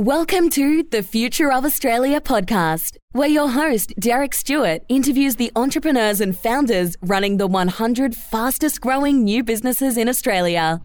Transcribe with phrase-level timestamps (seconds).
[0.00, 6.22] Welcome to the Future of Australia podcast, where your host, Derek Stewart, interviews the entrepreneurs
[6.22, 10.80] and founders running the 100 fastest growing new businesses in Australia.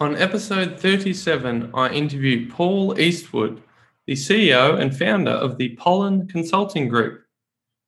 [0.00, 3.62] On episode 37, I interview Paul Eastwood,
[4.06, 7.25] the CEO and founder of the Pollen Consulting Group.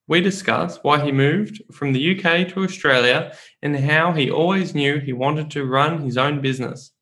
[0.09, 4.99] We discuss why he moved from the UK to Australia and how he always knew
[4.99, 6.93] he wanted to run his own business.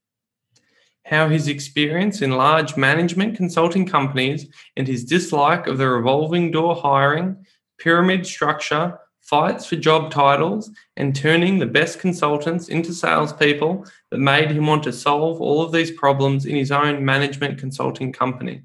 [1.04, 6.74] How his experience in large management consulting companies and his dislike of the revolving door
[6.74, 7.46] hiring,
[7.78, 14.50] pyramid structure, fights for job titles, and turning the best consultants into salespeople that made
[14.50, 18.62] him want to solve all of these problems in his own management consulting company.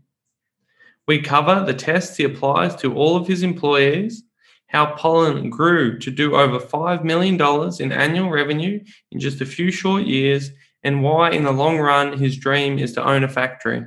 [1.08, 4.24] We cover the tests he applies to all of his employees
[4.72, 7.36] how Pollen grew to do over $5 million
[7.82, 12.18] in annual revenue in just a few short years, and why, in the long run,
[12.18, 13.84] his dream is to own a factory.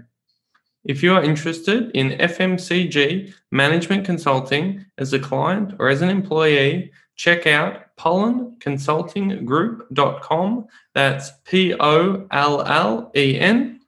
[0.84, 6.92] If you are interested in FMCG management consulting as a client or as an employee,
[7.16, 10.66] check out pollenconsultinggroup.com.
[10.94, 13.80] That's P O L L E N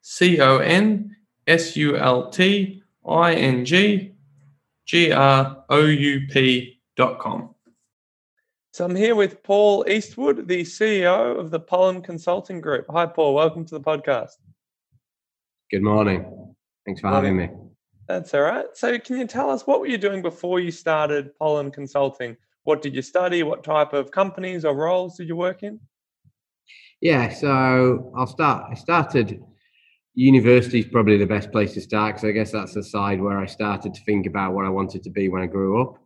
[0.00, 1.14] C O N
[1.46, 4.13] S U L T I N G
[4.86, 5.54] G-R-O-U-P.com.
[8.72, 12.86] So I'm here with Paul Eastwood, the CEO of the Pollen Consulting Group.
[12.90, 13.34] Hi, Paul.
[13.34, 14.32] Welcome to the podcast.
[15.70, 16.54] Good morning.
[16.84, 17.48] Thanks for having me.
[18.08, 18.66] That's all right.
[18.74, 22.36] So, can you tell us what were you doing before you started Pollen Consulting?
[22.64, 23.42] What did you study?
[23.42, 25.80] What type of companies or roles did you work in?
[27.00, 28.66] Yeah, so I'll start.
[28.70, 29.42] I started
[30.14, 33.38] university is probably the best place to start because I guess that's the side where
[33.38, 35.98] I started to think about what I wanted to be when I grew up.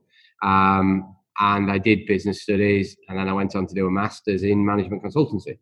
[0.42, 4.42] Um, and I did business studies, and then I went on to do a master's
[4.42, 5.58] in management consultancy,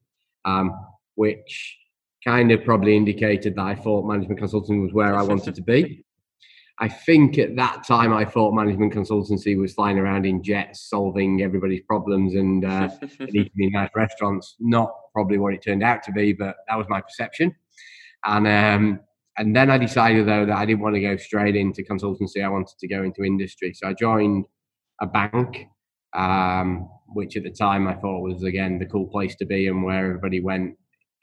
[0.46, 0.74] um,
[1.16, 1.76] which
[2.24, 6.04] kind of probably indicated that I thought management consulting was where I wanted to be.
[6.78, 11.42] I think at that time I thought management consultancy was flying around in jets, solving
[11.42, 12.90] everybody's problems and, uh,
[13.20, 14.56] and eating in nice restaurants.
[14.60, 17.54] Not probably what it turned out to be, but that was my perception.
[18.24, 19.00] And um,
[19.38, 22.44] and then I decided though that I didn't want to go straight into consultancy.
[22.44, 23.74] I wanted to go into industry.
[23.74, 24.46] So I joined
[25.00, 25.66] a bank,
[26.14, 29.84] um, which at the time I thought was again the cool place to be and
[29.84, 30.76] where everybody went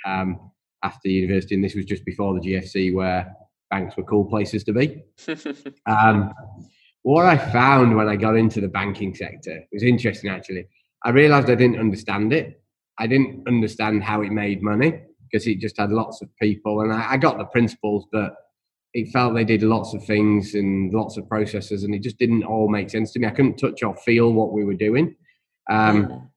[0.05, 0.51] um,
[0.83, 1.55] after university.
[1.55, 3.33] And this was just before the GFC, where
[3.71, 5.03] banks were cool places to be.
[5.87, 6.31] um,
[7.01, 10.29] what I found when I got into the banking sector was interesting.
[10.29, 10.67] Actually,
[11.03, 12.61] I realised I didn't understand it.
[12.99, 15.01] I didn't understand how it made money
[15.33, 18.35] because it just had lots of people, and I, I got the principles, but
[18.93, 22.43] it felt they did lots of things and lots of processes, and it just didn't
[22.43, 23.27] all make sense to me.
[23.27, 25.15] I couldn't touch or feel what we were doing.
[25.69, 26.29] Um.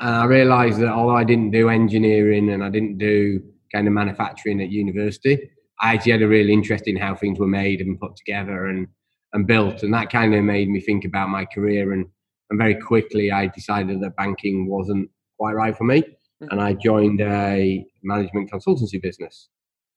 [0.00, 3.42] And I realised that although I didn't do engineering and I didn't do
[3.74, 5.50] kind of manufacturing at university,
[5.80, 8.88] I actually had a real interest in how things were made and put together and
[9.32, 11.92] and built, and that kind of made me think about my career.
[11.92, 12.06] And
[12.50, 16.02] and very quickly, I decided that banking wasn't quite right for me
[16.40, 19.48] and I joined a management consultancy business,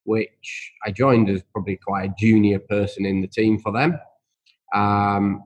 [0.04, 4.00] which I joined as probably quite a junior person in the team for them.
[4.74, 5.44] Um,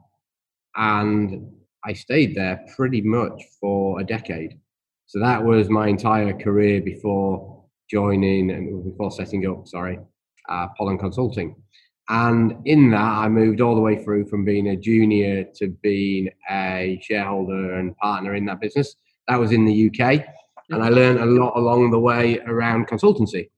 [0.76, 1.52] and
[1.84, 4.60] I stayed there pretty much for a decade.
[5.08, 10.00] So that was my entire career before joining and before setting up, sorry,
[10.50, 11.56] uh, Pollen Consulting.
[12.08, 16.30] And in that, I moved all the way through from being a junior to being
[16.50, 18.96] a shareholder and partner in that business.
[19.28, 20.26] That was in the UK
[20.70, 23.50] and I learned a lot along the way around consultancy.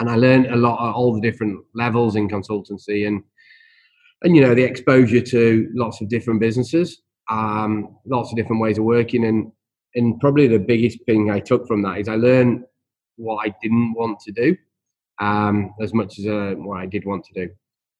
[0.00, 3.22] And I learned a lot at all the different levels in consultancy and
[4.22, 8.78] and you know the exposure to lots of different businesses, um, lots of different ways
[8.78, 9.52] of working, and
[9.94, 12.64] and probably the biggest thing I took from that is I learned
[13.16, 14.56] what I didn't want to do
[15.20, 17.52] um, as much as uh, what I did want to do,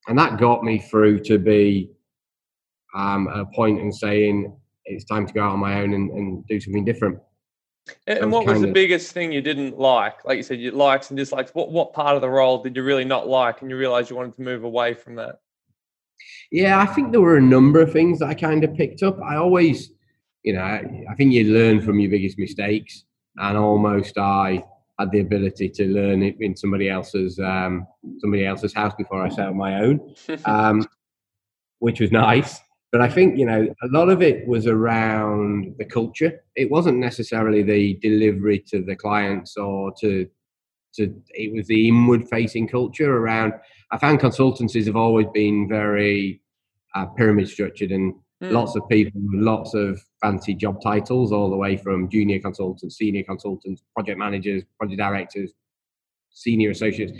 [0.07, 1.89] and that got me through to be
[2.95, 6.45] um, a point in saying it's time to go out on my own and, and
[6.47, 7.19] do something different.
[8.07, 10.25] And, what was the of, biggest thing you didn't like?
[10.25, 11.51] Like you said, you likes and dislikes.
[11.53, 14.15] What what part of the role did you really not like, and you realized you
[14.15, 15.39] wanted to move away from that?
[16.51, 19.19] Yeah, I think there were a number of things that I kind of picked up.
[19.21, 19.91] I always,
[20.43, 23.05] you know, I think you learn from your biggest mistakes,
[23.37, 24.63] and almost I
[24.97, 27.87] had the ability to learn it in somebody else's um,
[28.19, 30.15] somebody else's house before I set up my own,
[30.45, 30.85] um,
[31.79, 32.59] which was nice
[32.91, 36.43] but I think you know a lot of it was around the culture.
[36.55, 40.27] It wasn't necessarily the delivery to the clients or to
[40.95, 41.21] to.
[41.29, 43.53] It was the inward facing culture around.
[43.91, 46.41] I found consultancies have always been very
[46.95, 48.51] uh, pyramid structured, and Mm.
[48.51, 52.97] Lots of people with lots of fancy job titles, all the way from junior consultants,
[52.97, 55.51] senior consultants, project managers, project directors,
[56.31, 57.11] senior associates,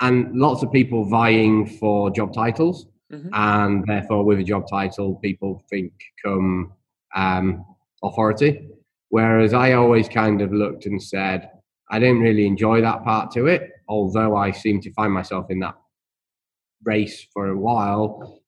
[0.00, 2.86] and lots of people vying for job titles.
[3.14, 3.28] Mm-hmm.
[3.32, 5.92] And therefore, with a job title, people think
[6.24, 6.72] come
[7.14, 7.64] um,
[8.02, 8.68] authority.
[9.10, 11.50] Whereas I always kind of looked and said,
[11.90, 15.60] I didn't really enjoy that part to it, although I seem to find myself in
[15.60, 15.76] that
[16.84, 18.40] race for a while.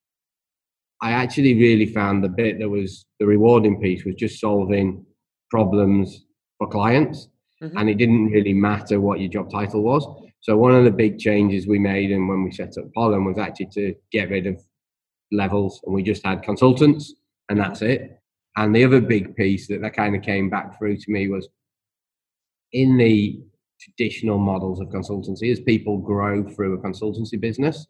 [1.01, 5.05] I actually really found the bit that was the rewarding piece was just solving
[5.51, 6.25] problems
[6.59, 7.29] for clients.
[7.63, 7.79] Mm-hmm.
[7.79, 10.07] And it didn't really matter what your job title was.
[10.41, 13.39] So one of the big changes we made and when we set up Pollen was
[13.39, 14.61] actually to get rid of
[15.33, 17.15] levels and we just had consultants
[17.49, 18.21] and that's it.
[18.57, 21.49] And the other big piece that, that kind of came back through to me was
[22.73, 23.41] in the
[23.81, 27.87] traditional models of consultancy, as people grow through a consultancy business,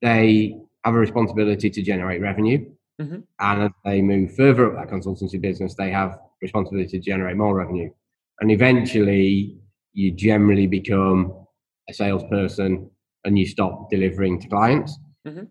[0.00, 2.70] they have a responsibility to generate revenue.
[3.00, 3.20] Mm-hmm.
[3.40, 7.54] And as they move further up that consultancy business, they have responsibility to generate more
[7.54, 7.90] revenue.
[8.40, 9.58] And eventually,
[9.92, 11.41] you generally become
[11.92, 12.90] a salesperson
[13.24, 14.98] and you stop delivering to clients.
[15.26, 15.44] Mm-hmm.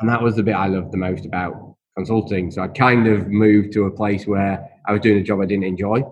[0.00, 2.50] And that was the bit I loved the most about consulting.
[2.50, 5.46] So I kind of moved to a place where I was doing a job I
[5.46, 6.02] didn't enjoy.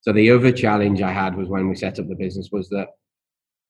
[0.00, 2.88] So the other challenge I had was when we set up the business was that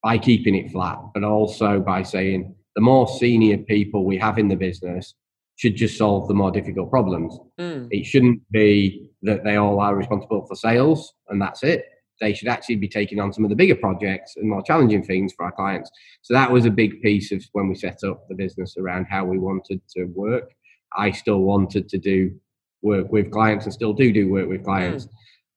[0.03, 4.49] by keeping it flat, but also by saying the more senior people we have in
[4.49, 5.15] the business
[5.56, 7.37] should just solve the more difficult problems.
[7.59, 7.89] Mm.
[7.91, 11.85] It shouldn't be that they all are responsible for sales and that's it.
[12.20, 15.32] They should actually be taking on some of the bigger projects and more challenging things
[15.32, 15.91] for our clients.
[16.23, 19.25] So that was a big piece of when we set up the business around how
[19.25, 20.53] we wanted to work.
[20.97, 22.35] I still wanted to do
[22.82, 25.06] work with clients and still do do work with clients.
[25.06, 25.11] Mm.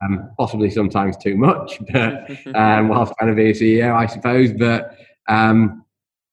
[0.03, 4.51] Um, possibly sometimes too much, but um, whilst trying to be a CEO, I suppose.
[4.51, 4.97] But
[5.29, 5.85] um,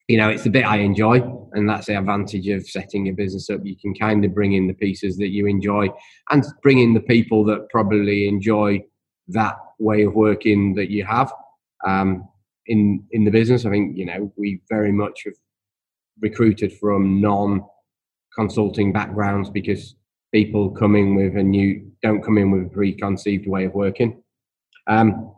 [0.09, 1.21] you know, it's the bit I enjoy,
[1.53, 3.61] and that's the advantage of setting a business up.
[3.63, 5.89] You can kind of bring in the pieces that you enjoy,
[6.31, 8.83] and bring in the people that probably enjoy
[9.29, 11.33] that way of working that you have
[11.87, 12.29] um,
[12.67, 13.65] in in the business.
[13.65, 15.35] I think you know we very much have
[16.21, 17.65] recruited from non
[18.35, 19.97] consulting backgrounds because
[20.33, 24.23] people come in with a new don't come in with a preconceived way of working.
[24.87, 25.35] Um,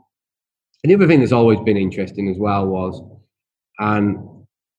[0.82, 3.02] and the other thing that's always been interesting as well was,
[3.78, 4.19] and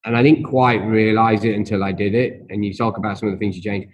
[0.05, 2.45] and I didn't quite realize it until I did it.
[2.49, 3.89] And you talk about some of the things you changed.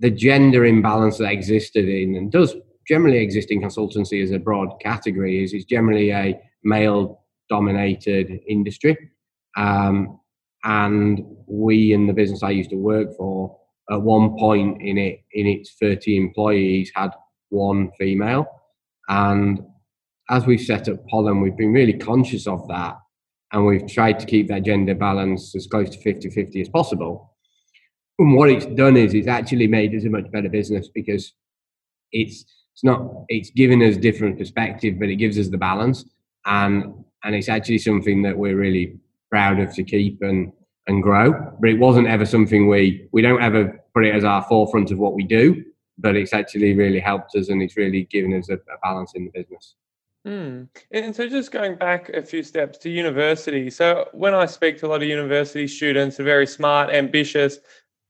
[0.00, 2.54] The gender imbalance that existed in and does
[2.88, 8.96] generally existing consultancy as a broad category is it's generally a male dominated industry.
[9.56, 10.20] Um,
[10.64, 13.56] and we in the business I used to work for
[13.90, 17.10] at one point in it in its 30 employees had
[17.50, 18.46] one female
[19.08, 19.60] and
[20.28, 22.98] as we've set up pollen we've been really conscious of that
[23.52, 27.34] and we've tried to keep that gender balance as close to 50 50 as possible.
[28.18, 31.32] And what it's done is it's actually made us a much better business because
[32.12, 32.44] it's
[32.78, 36.04] it's not it's given us different perspective, but it gives us the balance
[36.46, 36.94] and
[37.24, 38.96] and it's actually something that we're really
[39.30, 40.52] proud of to keep and
[40.86, 41.32] and grow.
[41.60, 44.98] But it wasn't ever something we we don't ever put it as our forefront of
[44.98, 45.64] what we do,
[45.98, 49.24] but it's actually really helped us and it's really given us a, a balance in
[49.24, 49.74] the business.
[50.24, 50.68] Mm.
[50.92, 53.70] And so, just going back a few steps to university.
[53.70, 57.58] So, when I speak to a lot of university students, they're very smart, ambitious.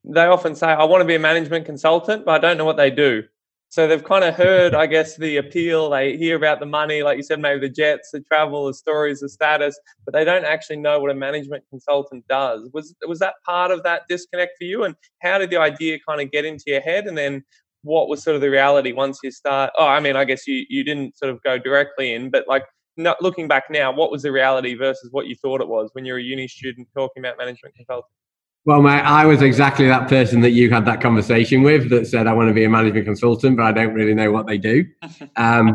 [0.04, 2.76] They often say, I want to be a management consultant, but I don't know what
[2.76, 3.24] they do.
[3.70, 5.90] So, they've kind of heard, I guess, the appeal.
[5.90, 9.20] They hear about the money, like you said, maybe the jets, the travel, the stories,
[9.20, 12.70] the status, but they don't actually know what a management consultant does.
[12.72, 14.84] Was, was that part of that disconnect for you?
[14.84, 17.06] And how did the idea kind of get into your head?
[17.06, 17.44] And then
[17.82, 19.70] what was sort of the reality once you start?
[19.78, 22.64] Oh, I mean, I guess you you didn't sort of go directly in, but like
[22.96, 26.06] not looking back now, what was the reality versus what you thought it was when
[26.06, 28.08] you were a uni student talking about management consulting?
[28.64, 32.26] Well, mate, I was exactly that person that you had that conversation with that said,
[32.26, 34.84] I want to be a management consultant, but I don't really know what they do.
[35.36, 35.74] Um,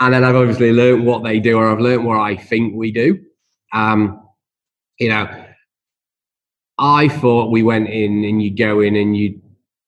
[0.00, 2.90] and then I've obviously learned what they do, or I've learned what I think we
[2.90, 3.24] do.
[3.72, 4.28] Um,
[4.98, 5.44] you know,
[6.78, 9.40] I thought we went in and you'd go in and you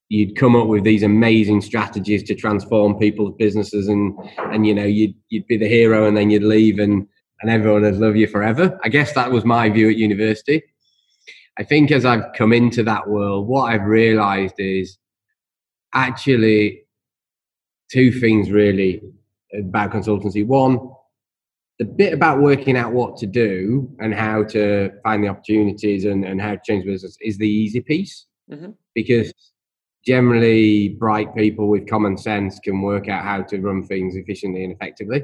[0.09, 4.85] you'd come up with these amazing strategies to transform people's businesses and and you know
[4.85, 7.07] you'd you'd be the hero and then you'd leave and
[7.41, 10.63] and everyone would love you forever i guess that was my view at university
[11.59, 14.99] i think as i've come into that world what i've realized is
[15.95, 16.83] actually
[17.91, 19.01] two things really
[19.55, 20.79] about consultancy one
[21.79, 26.25] the bit about working out what to do and how to find the opportunities and,
[26.25, 28.71] and how to change business is the easy piece mm-hmm.
[28.95, 29.33] because
[30.07, 34.73] generally bright people with common sense can work out how to run things efficiently and
[34.73, 35.23] effectively.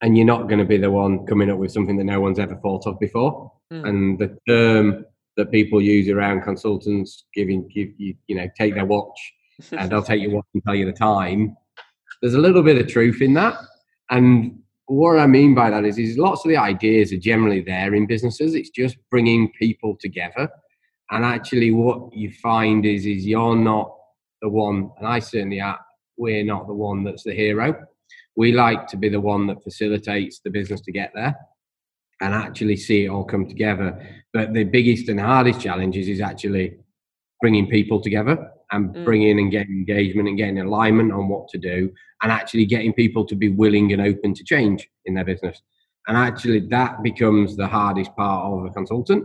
[0.00, 2.38] And you're not going to be the one coming up with something that no one's
[2.38, 3.52] ever thought of before.
[3.72, 3.88] Mm.
[3.88, 5.04] And the term
[5.36, 9.32] that people use around consultants giving give you you know take their watch
[9.72, 11.56] and they'll take your watch and tell you the time.
[12.20, 13.54] There's a little bit of truth in that,
[14.10, 17.94] and what I mean by that is, is lots of the ideas are generally there
[17.94, 18.54] in businesses.
[18.54, 20.48] It's just bringing people together,
[21.10, 23.94] and actually, what you find is, is you're not
[24.42, 25.80] the one, and I certainly are.
[26.16, 27.74] We're not the one that's the hero.
[28.36, 31.36] We like to be the one that facilitates the business to get there
[32.24, 34.00] and actually see it all come together.
[34.32, 36.78] But the biggest and hardest challenges is actually
[37.40, 39.04] bringing people together and mm.
[39.04, 43.26] bringing and getting engagement and getting alignment on what to do and actually getting people
[43.26, 45.60] to be willing and open to change in their business.
[46.06, 49.24] And actually, that becomes the hardest part of a consultant.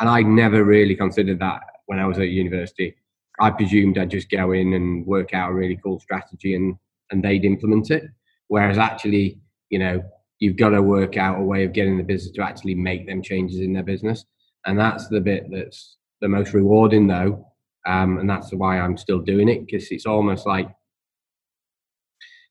[0.00, 2.96] And I never really considered that when I was at university.
[3.40, 6.76] I presumed I'd just go in and work out a really cool strategy and,
[7.10, 8.04] and they'd implement it.
[8.48, 9.40] Whereas actually,
[9.70, 10.02] you know,
[10.40, 13.22] you've got to work out a way of getting the business to actually make them
[13.22, 14.24] changes in their business.
[14.66, 17.46] And that's the bit that's the most rewarding, though.
[17.86, 20.68] Um, and that's why I'm still doing it because it's almost like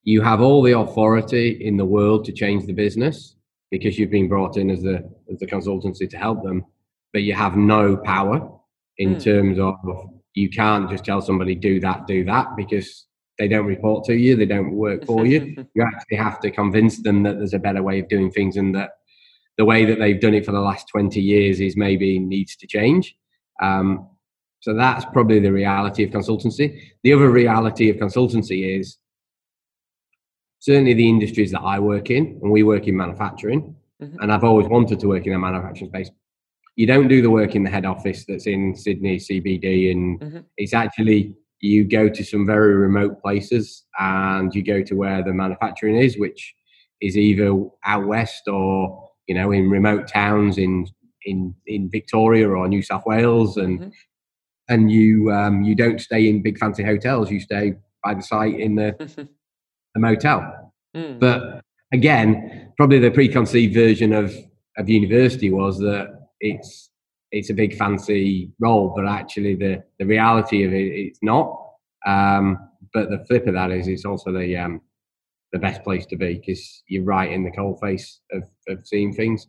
[0.03, 3.35] you have all the authority in the world to change the business
[3.69, 6.65] because you've been brought in as the as the consultancy to help them,
[7.13, 8.49] but you have no power
[8.97, 9.23] in mm.
[9.23, 9.75] terms of
[10.33, 13.05] you can't just tell somebody do that, do that because
[13.39, 15.65] they don't report to you, they don't work for you.
[15.73, 18.75] you actually have to convince them that there's a better way of doing things and
[18.75, 18.91] that
[19.57, 22.67] the way that they've done it for the last 20 years is maybe needs to
[22.67, 23.15] change.
[23.61, 24.07] Um,
[24.61, 26.81] so that's probably the reality of consultancy.
[27.03, 28.97] The other reality of consultancy is
[30.59, 34.19] certainly the industries that I work in, and we work in manufacturing, mm-hmm.
[34.19, 36.11] and I've always wanted to work in a manufacturing space.
[36.75, 40.39] You don't do the work in the head office that's in Sydney CBD, and mm-hmm.
[40.57, 45.33] it's actually you go to some very remote places and you go to where the
[45.33, 46.53] manufacturing is, which
[47.01, 47.53] is either
[47.85, 50.87] out west or you know in remote towns in
[51.25, 53.89] in in Victoria or New South Wales, and mm-hmm.
[54.69, 57.29] and you um, you don't stay in big fancy hotels.
[57.29, 58.95] You stay by the site in the
[59.93, 60.73] the motel.
[60.95, 61.19] Mm.
[61.19, 61.61] But
[61.93, 64.33] again, probably the preconceived version of
[64.77, 66.07] of university was that
[66.39, 66.88] it's
[67.31, 71.65] it's a big fancy role, but actually the the reality of it it's not.
[72.05, 74.81] Um, but the flip of that is it's also the um,
[75.51, 79.13] the best place to be because you're right in the cold face of, of seeing
[79.13, 79.47] things.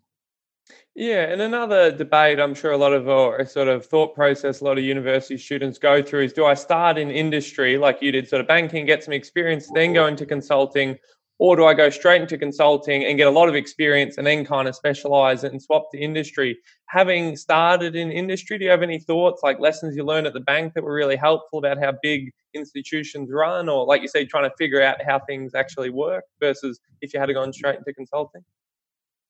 [0.94, 4.64] Yeah, and another debate I'm sure a lot of or sort of thought process a
[4.64, 8.28] lot of university students go through is do I start in industry like you did,
[8.28, 10.96] sort of banking, get some experience, then go into consulting,
[11.40, 14.44] or do I go straight into consulting and get a lot of experience and then
[14.44, 16.58] kind of specialize it and swap to industry?
[16.88, 20.40] Having started in industry, do you have any thoughts like lessons you learned at the
[20.40, 24.50] bank that were really helpful about how big institutions run, or like you say, trying
[24.50, 28.44] to figure out how things actually work versus if you had gone straight into consulting?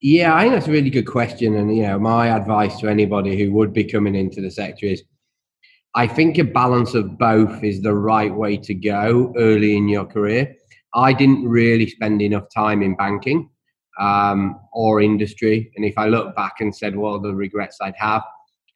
[0.02, 1.54] Yeah, I think that's a really good question.
[1.54, 5.04] And, you know, my advice to anybody who would be coming into the sector is
[5.94, 10.06] I think a balance of both is the right way to go early in your
[10.06, 10.56] career
[10.94, 13.50] I didn't really spend enough time in banking
[14.00, 15.70] um, or industry.
[15.76, 18.22] And if I look back and said, well, the regrets I'd have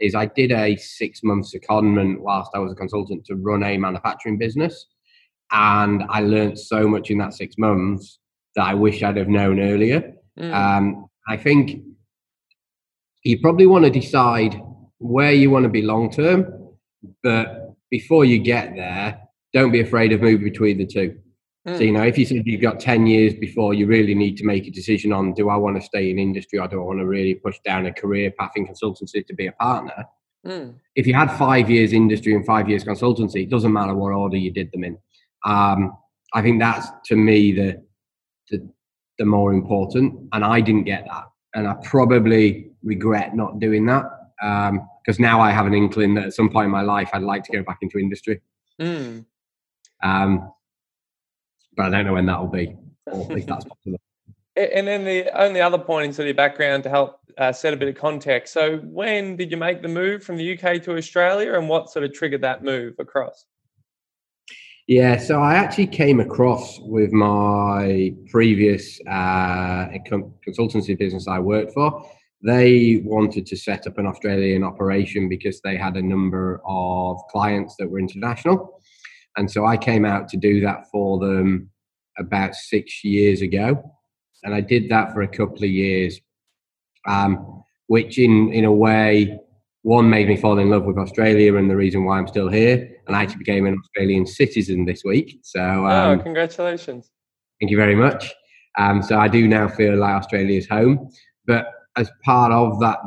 [0.00, 3.76] is I did a six month secondment whilst I was a consultant to run a
[3.76, 4.86] manufacturing business.
[5.52, 8.18] And I learned so much in that six months
[8.56, 10.14] that I wish I'd have known earlier.
[10.38, 10.54] Mm.
[10.54, 11.82] Um, I think
[13.22, 14.60] you probably want to decide
[14.98, 16.74] where you want to be long term,
[17.22, 19.20] but before you get there,
[19.52, 21.18] don't be afraid of moving between the two.
[21.66, 21.76] Mm.
[21.78, 24.44] So, you know, if you said you've got 10 years before, you really need to
[24.44, 26.98] make a decision on do I want to stay in industry or do I want
[26.98, 30.04] to really push down a career path in consultancy to be a partner?
[30.46, 30.74] Mm.
[30.94, 34.36] If you had five years industry and five years consultancy, it doesn't matter what order
[34.36, 34.98] you did them in.
[35.44, 35.96] Um,
[36.34, 37.82] I think that's to me the,
[38.50, 38.68] the,
[39.18, 40.28] the more important.
[40.32, 41.24] And I didn't get that.
[41.54, 44.04] And I probably regret not doing that
[44.38, 47.22] because um, now I have an inkling that at some point in my life I'd
[47.22, 48.42] like to go back into industry.
[48.80, 49.24] Mm.
[50.02, 50.52] Um,
[51.76, 52.76] but I don't know when that'll be,
[53.06, 53.98] or if that's possible.
[54.56, 57.88] And then the only other point into the background to help uh, set a bit
[57.88, 58.52] of context.
[58.52, 62.04] So, when did you make the move from the UK to Australia, and what sort
[62.04, 63.46] of triggered that move across?
[64.86, 69.88] Yeah, so I actually came across with my previous uh,
[70.46, 72.06] consultancy business I worked for.
[72.42, 77.76] They wanted to set up an Australian operation because they had a number of clients
[77.78, 78.82] that were international.
[79.36, 81.70] And so I came out to do that for them
[82.18, 83.92] about six years ago.
[84.44, 86.20] And I did that for a couple of years,
[87.06, 89.38] um, which in, in a way,
[89.82, 92.96] one made me fall in love with Australia and the reason why I'm still here.
[93.06, 95.40] And I actually became an Australian citizen this week.
[95.42, 97.10] So, oh, um, oh, congratulations.
[97.60, 98.32] Thank you very much.
[98.78, 101.10] Um, so I do now feel like Australia is home.
[101.46, 102.98] But as part of that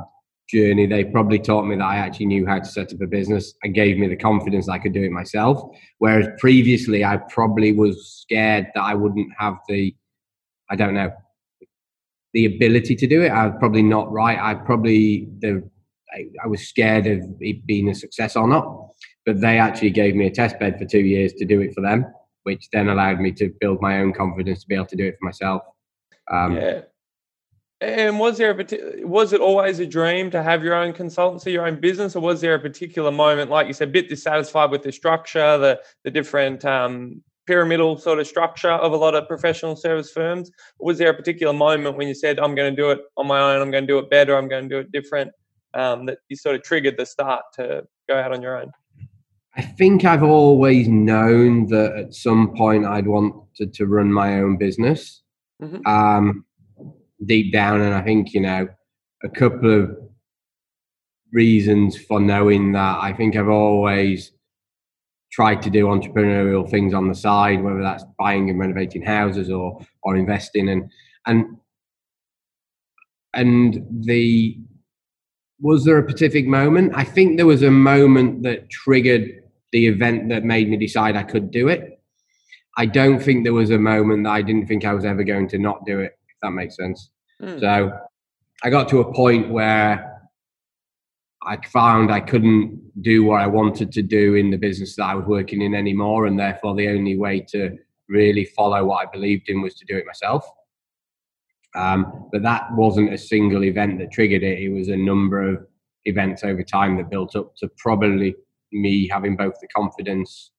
[0.47, 3.53] journey, they probably taught me that I actually knew how to set up a business
[3.63, 5.61] and gave me the confidence I could do it myself.
[5.99, 9.95] Whereas previously, I probably was scared that I wouldn't have the,
[10.69, 11.11] I don't know,
[12.33, 13.29] the ability to do it.
[13.29, 14.39] I was probably not right.
[14.39, 15.69] I probably the
[16.13, 18.91] I, I was scared of it being a success or not.
[19.25, 21.81] But they actually gave me a test bed for two years to do it for
[21.81, 22.05] them,
[22.43, 25.17] which then allowed me to build my own confidence to be able to do it
[25.19, 25.63] for myself.
[26.31, 26.81] Um, yeah.
[27.79, 31.67] And was there a was it always a dream to have your own consultancy, your
[31.67, 34.81] own business, or was there a particular moment, like you said, a bit dissatisfied with
[34.81, 39.75] the structure, the the different um, pyramidal sort of structure of a lot of professional
[39.75, 40.49] service firms?
[40.79, 43.39] Was there a particular moment when you said, "I'm going to do it on my
[43.39, 43.61] own.
[43.61, 44.35] I'm going to do it better.
[44.35, 45.31] I'm going to do it different"?
[45.75, 48.71] Um, that you sort of triggered the start to go out on your own.
[49.55, 54.57] I think I've always known that at some point I'd wanted to run my own
[54.57, 55.21] business.
[55.61, 55.85] Mm-hmm.
[55.85, 56.45] Um,
[57.25, 58.67] deep down, and I think you know
[59.23, 59.97] a couple of
[61.31, 62.99] reasons for knowing that.
[63.01, 64.31] I think I've always
[65.31, 69.79] tried to do entrepreneurial things on the side, whether that's buying and renovating houses or
[70.03, 70.89] or investing, and
[71.25, 71.57] and
[73.33, 74.59] and the
[75.59, 76.93] was there a specific moment?
[76.95, 81.23] I think there was a moment that triggered the event that made me decide I
[81.23, 81.99] could do it.
[82.77, 85.47] I don't think there was a moment that I didn't think I was ever going
[85.49, 87.09] to not do it that makes sense.
[87.41, 87.59] Mm.
[87.59, 87.91] So
[88.63, 90.17] I got to a point where
[91.43, 95.15] I found I couldn't do what I wanted to do in the business that I
[95.15, 97.77] was working in anymore, and therefore the only way to
[98.09, 100.45] really follow what I believed in was to do it myself.
[101.75, 105.65] Um, but that wasn't a single event that triggered it; it was a number of
[106.05, 108.35] events over time that built up to probably
[108.71, 110.51] me having both the confidence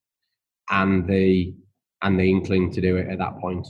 [0.70, 1.54] and the
[2.02, 3.66] and the inkling to do it at that point.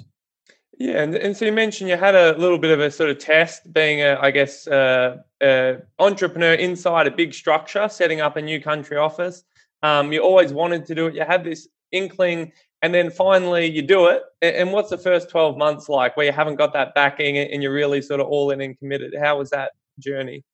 [0.78, 3.18] Yeah, and, and so you mentioned you had a little bit of a sort of
[3.18, 8.42] test being a, I guess, uh, a entrepreneur inside a big structure, setting up a
[8.42, 9.42] new country office.
[9.82, 11.16] Um, you always wanted to do it.
[11.16, 14.22] You had this inkling, and then finally you do it.
[14.40, 17.72] And what's the first 12 months like where you haven't got that backing and you're
[17.72, 19.14] really sort of all in and committed?
[19.20, 20.44] How was that journey?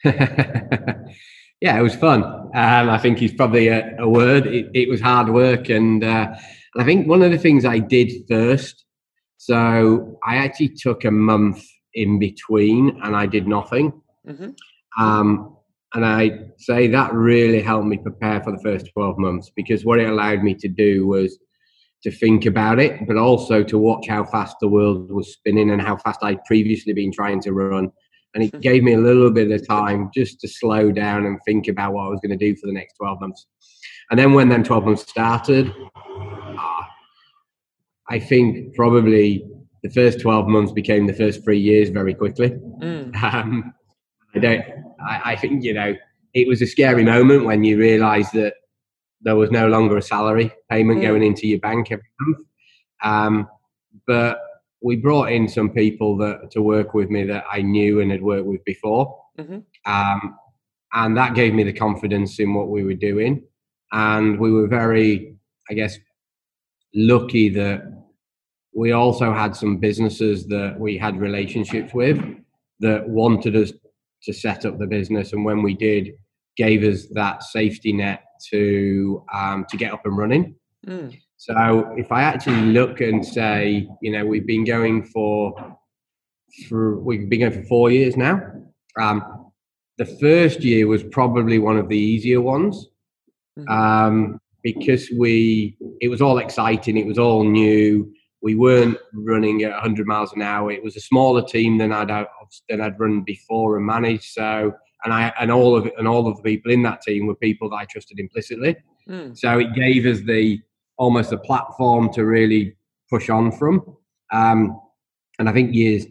[0.04, 2.24] yeah, it was fun.
[2.24, 4.46] Um, I think it's probably a, a word.
[4.46, 6.34] It, it, was hard work, and uh,
[6.78, 8.84] and I think one of the things I did first,
[9.36, 11.60] so I actually took a month
[11.94, 14.00] in between and I did nothing.
[14.24, 15.02] Mm-hmm.
[15.02, 15.56] Um,
[15.94, 19.98] and I say that really helped me prepare for the first 12 months because what
[19.98, 21.36] it allowed me to do was
[22.04, 25.82] to think about it, but also to watch how fast the world was spinning and
[25.82, 27.90] how fast I'd previously been trying to run.
[28.34, 31.66] And it gave me a little bit of time just to slow down and think
[31.66, 33.46] about what I was going to do for the next 12 months.
[34.12, 35.74] And then when them 12 months started,
[38.10, 39.44] I think probably
[39.82, 42.50] the first 12 months became the first three years very quickly.
[42.80, 43.14] Mm.
[43.22, 43.74] Um,
[44.34, 44.64] I don't,
[45.00, 45.94] I, I, think, you know,
[46.34, 48.54] it was a scary moment when you realized that
[49.20, 51.02] there was no longer a salary payment mm.
[51.02, 52.46] going into your bank every month.
[53.02, 53.48] Um,
[54.06, 54.38] but
[54.80, 58.22] we brought in some people that to work with me that I knew and had
[58.22, 59.18] worked with before.
[59.38, 59.58] Mm-hmm.
[59.90, 60.36] Um,
[60.92, 63.44] and that gave me the confidence in what we were doing.
[63.92, 65.36] And we were very,
[65.70, 65.96] I guess,
[66.94, 67.97] lucky that
[68.74, 72.22] we also had some businesses that we had relationships with
[72.80, 73.72] that wanted us
[74.22, 76.12] to set up the business and when we did
[76.56, 80.54] gave us that safety net to um, to get up and running
[80.86, 81.16] mm.
[81.36, 85.76] so if i actually look and say you know we've been going for
[86.68, 88.40] for we've been going for four years now
[89.00, 89.50] um,
[89.98, 92.88] the first year was probably one of the easier ones
[93.58, 93.68] mm-hmm.
[93.70, 99.72] um, because we it was all exciting it was all new we weren't running at
[99.72, 100.70] 100 miles an hour.
[100.70, 102.08] It was a smaller team than i'd
[102.68, 104.32] than i'd run before and managed.
[104.32, 104.72] So
[105.04, 107.70] and i and all of and all of the people in that team were people
[107.70, 108.76] that i trusted implicitly.
[109.08, 109.36] Mm.
[109.36, 110.60] so it gave us the
[110.98, 112.76] almost a platform to really
[113.08, 113.96] push on from.
[114.32, 114.80] Um,
[115.38, 116.06] and i think years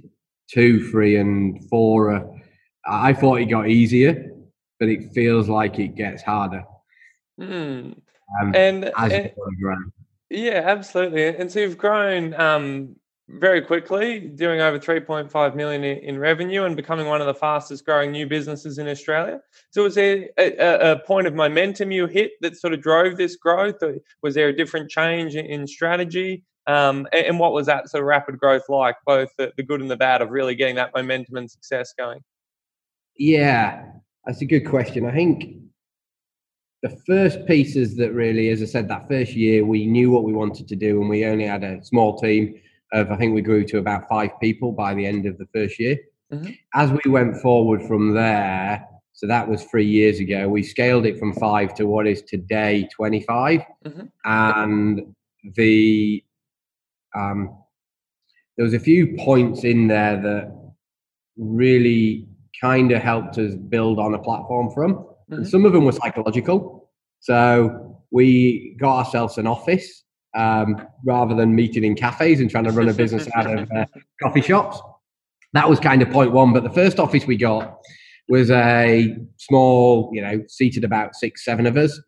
[0.50, 2.24] two three and four uh,
[2.88, 4.32] i thought it got easier
[4.80, 6.64] but it feels like it gets harder.
[7.40, 7.96] Mm
[8.42, 9.32] um, and, and
[10.30, 11.28] yeah, absolutely.
[11.28, 12.96] And so you've grown um,
[13.30, 18.12] very quickly, doing over 3.5 million in revenue and becoming one of the fastest growing
[18.12, 19.42] new businesses in Australia.
[19.72, 23.36] So was there a, a point of momentum you hit that sort of drove this
[23.36, 23.82] growth?
[23.82, 26.44] Or was there a different change in strategy?
[26.68, 29.90] Um, and, what was that sort of rapid growth like, both the, the good and
[29.90, 32.20] the bad of really getting that momentum and success going?
[33.18, 33.86] Yeah,
[34.26, 35.06] that's a good question.
[35.06, 35.56] I think
[36.84, 40.34] the first pieces that really, as I said, that first year we knew what we
[40.34, 42.56] wanted to do, and we only had a small team
[42.94, 45.80] of I think we grew to about five people by the end of the first
[45.80, 45.98] year.
[46.32, 46.52] Mm-hmm.
[46.74, 51.18] As we went forward from there, so that was three years ago, we scaled it
[51.18, 53.62] from five to what is today 25.
[53.86, 54.02] Mm-hmm.
[54.26, 55.16] And
[55.56, 56.24] the
[57.16, 57.58] um,
[58.56, 60.74] there was a few points in there that
[61.38, 62.28] really
[62.60, 65.07] kind of helped us build on a platform from.
[65.30, 65.42] Mm-hmm.
[65.42, 66.90] And some of them were psychological.
[67.20, 70.04] So we got ourselves an office
[70.36, 73.86] um, rather than meeting in cafes and trying to run a business out of uh,
[74.22, 74.80] coffee shops.
[75.54, 76.54] That was kind of point one.
[76.54, 77.80] But the first office we got
[78.30, 82.00] was a small, you know, seated about six, seven of us.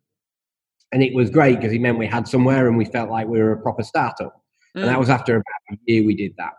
[0.91, 3.39] And it was great because it meant we had somewhere and we felt like we
[3.39, 4.43] were a proper startup.
[4.75, 4.81] Mm.
[4.81, 4.99] And that mm.
[4.99, 6.53] was after about a year we did that.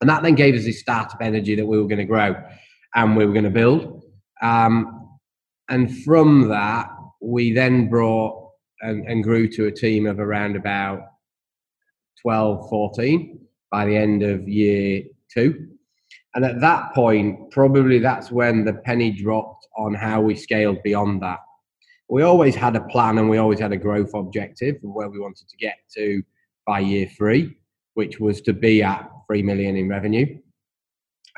[0.00, 2.34] And that then gave us this startup energy that we were going to grow
[2.94, 4.02] and we were going to build.
[4.42, 5.03] Um,
[5.68, 8.50] and from that, we then brought
[8.82, 11.00] and, and grew to a team of around about
[12.22, 15.68] 12, 14 by the end of year two.
[16.34, 21.22] And at that point, probably that's when the penny dropped on how we scaled beyond
[21.22, 21.38] that.
[22.08, 25.18] We always had a plan and we always had a growth objective of where we
[25.18, 26.22] wanted to get to
[26.66, 27.56] by year three,
[27.94, 30.38] which was to be at three million in revenue.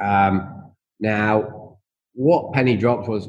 [0.01, 1.79] Um, now,
[2.15, 3.29] what penny dropped was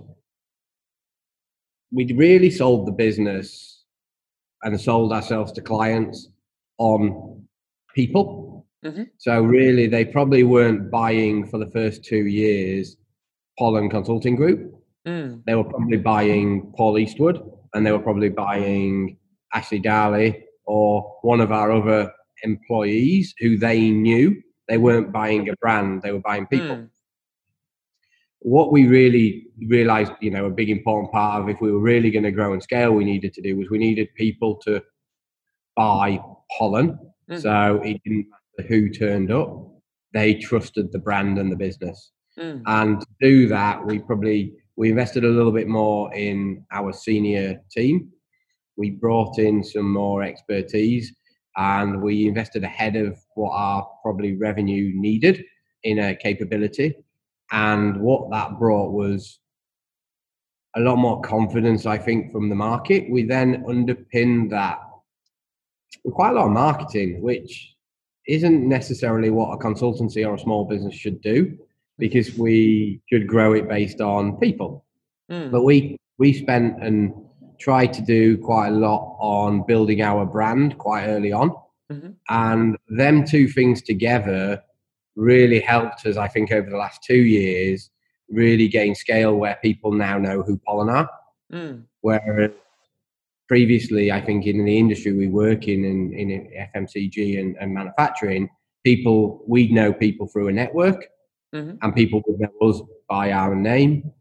[1.92, 3.84] we really sold the business
[4.64, 6.30] and sold ourselves to clients
[6.78, 7.44] on
[7.94, 8.66] people.
[8.86, 9.04] Mm-hmm.
[9.18, 12.98] So really, they probably weren't buying for the first two years
[13.58, 14.74] Pollen Consulting Group.
[15.08, 15.44] Mm.
[15.46, 17.42] They were probably buying Paul Eastwood,
[17.74, 19.18] and they were probably buying
[19.54, 22.12] Ashley Darley or one of our other
[22.44, 24.42] employees who they knew.
[24.68, 26.76] They weren't buying a brand; they were buying people.
[26.76, 26.90] Mm
[28.40, 32.12] what we really realized, you know, a big important part of if we were really
[32.12, 34.82] going to grow and scale, we needed to do was we needed people to
[35.76, 36.20] buy
[36.58, 36.98] pollen.
[37.30, 37.42] Mm.
[37.42, 39.68] So it didn't matter who turned up,
[40.14, 42.12] they trusted the brand and the business.
[42.38, 42.62] Mm.
[42.66, 47.60] And to do that, we probably we invested a little bit more in our senior
[47.72, 48.12] team.
[48.76, 51.12] We brought in some more expertise
[51.56, 55.44] and we invested ahead of what our probably revenue needed
[55.84, 56.94] in a capability
[57.52, 59.40] and what that brought was
[60.76, 63.10] a lot more confidence, I think, from the market.
[63.10, 64.80] We then underpinned that
[66.04, 67.74] with quite a lot of marketing, which
[68.28, 71.58] isn't necessarily what a consultancy or a small business should do,
[71.98, 74.86] because we should grow it based on people.
[75.32, 75.52] Mm.
[75.52, 77.14] But we we spent and
[77.60, 81.52] tried to do quite a lot on building our brand quite early on.
[81.92, 82.10] Mm-hmm.
[82.30, 84.62] And them two things together
[85.18, 87.90] really helped us, I think, over the last two years,
[88.30, 91.10] really gain scale where people now know who Pollen are.
[91.52, 91.84] Mm.
[92.02, 92.52] Whereas
[93.48, 98.48] previously, I think in the industry we work in, in, in FMCG and, and manufacturing,
[98.84, 101.08] people, we'd know people through a network
[101.54, 101.78] mm-hmm.
[101.82, 104.12] and people would know us by our name.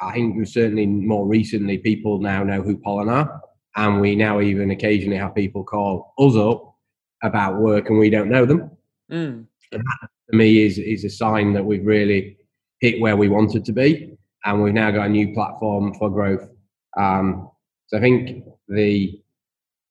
[0.00, 3.40] I think certainly more recently, people now know who Pollen are.
[3.74, 6.74] And we now even occasionally have people call us up
[7.22, 8.70] about work and we don't know them.
[9.10, 9.46] Mm.
[9.72, 12.36] And that to me is is a sign that we've really
[12.80, 16.48] hit where we wanted to be, and we've now got a new platform for growth.
[16.96, 17.50] Um,
[17.88, 19.20] so I think the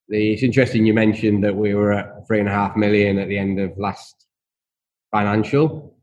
[0.10, 3.28] the it's interesting you mentioned that we were at three and a half million at
[3.28, 4.28] the end of last
[5.12, 5.96] financial,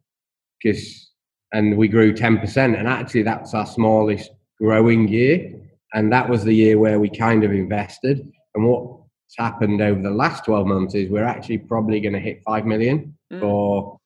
[0.63, 1.11] because
[1.53, 5.53] and we grew ten percent, and actually that's our smallest growing year,
[5.93, 8.27] and that was the year where we kind of invested.
[8.55, 12.43] And what's happened over the last twelve months is we're actually probably going to hit
[12.45, 13.41] five million mm.
[13.41, 13.99] for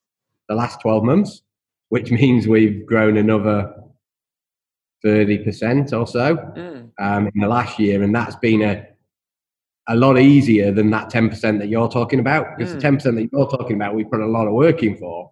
[0.49, 1.43] the last 12 months,
[1.89, 3.75] which means we've grown another
[5.05, 6.91] 30% or so mm.
[6.99, 8.03] um, in the last year.
[8.03, 8.87] And that's been a,
[9.89, 12.57] a lot easier than that 10% that you're talking about.
[12.57, 12.81] Because mm.
[12.81, 15.31] the 10% that you're talking about, we put a lot of work in for.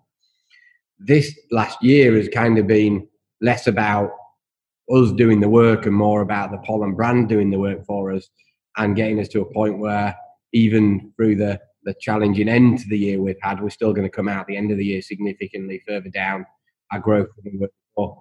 [0.98, 3.06] This last year has kind of been
[3.40, 4.10] less about
[4.90, 8.28] us doing the work and more about the pollen brand doing the work for us
[8.76, 10.14] and getting us to a point where
[10.52, 14.14] even through the the challenging end to the year we've had, we're still going to
[14.14, 16.46] come out the end of the year significantly further down
[16.92, 18.14] our growth than we were.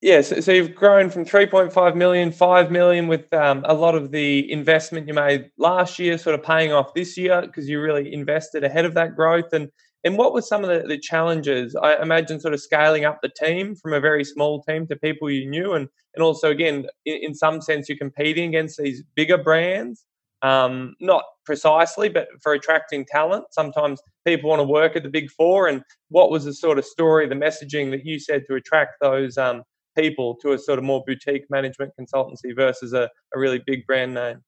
[0.00, 4.10] Yeah, so, so, you've grown from 3.5 million, 5 million with um, a lot of
[4.10, 8.12] the investment you made last year sort of paying off this year because you really
[8.12, 9.52] invested ahead of that growth.
[9.52, 9.70] And
[10.04, 11.76] and what were some of the, the challenges?
[11.76, 15.30] I imagine sort of scaling up the team from a very small team to people
[15.30, 15.74] you knew.
[15.74, 20.04] And, and also, again, in, in some sense, you're competing against these bigger brands
[20.42, 23.44] um, not precisely, but for attracting talent.
[23.50, 25.68] Sometimes people want to work at the big four.
[25.68, 29.38] And what was the sort of story, the messaging that you said to attract those
[29.38, 29.62] um,
[29.96, 34.14] people to a sort of more boutique management consultancy versus a, a really big brand
[34.14, 34.42] name?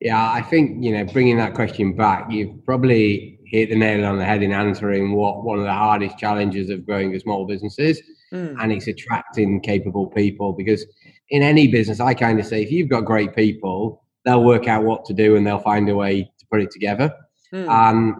[0.00, 4.18] Yeah, I think you know, bringing that question back, you've probably hit the nail on
[4.18, 7.78] the head in answering what one of the hardest challenges of growing a small business
[7.78, 8.02] is,
[8.32, 8.56] Mm.
[8.60, 10.52] and it's attracting capable people.
[10.52, 10.84] Because
[11.30, 14.84] in any business, I kind of say if you've got great people, they'll work out
[14.84, 17.14] what to do and they'll find a way to put it together.
[17.52, 17.68] Mm.
[17.68, 18.18] Um,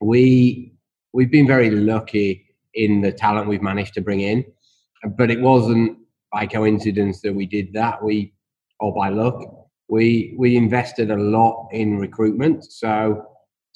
[0.00, 0.72] we
[1.12, 4.44] we've been very lucky in the talent we've managed to bring in,
[5.16, 5.98] but it wasn't
[6.32, 8.02] by coincidence that we did that.
[8.02, 8.32] We
[8.80, 12.64] or by luck, we we invested a lot in recruitment.
[12.64, 13.26] So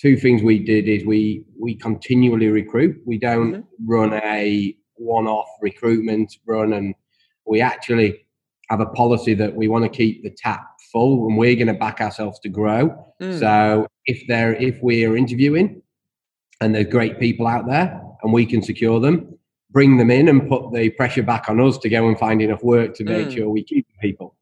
[0.00, 3.00] two things we did is we we continually recruit.
[3.06, 3.64] We don't Mhm.
[3.86, 6.94] run a one-off recruitment run, and
[7.46, 8.26] we actually
[8.68, 11.74] have a policy that we want to keep the tap full, and we're going to
[11.74, 12.88] back ourselves to grow.
[13.20, 13.38] Mm.
[13.38, 15.82] So if they're if we're interviewing
[16.60, 19.38] and there's great people out there and we can secure them,
[19.70, 22.62] bring them in and put the pressure back on us to go and find enough
[22.62, 23.34] work to make Mm.
[23.34, 24.34] sure we keep the people.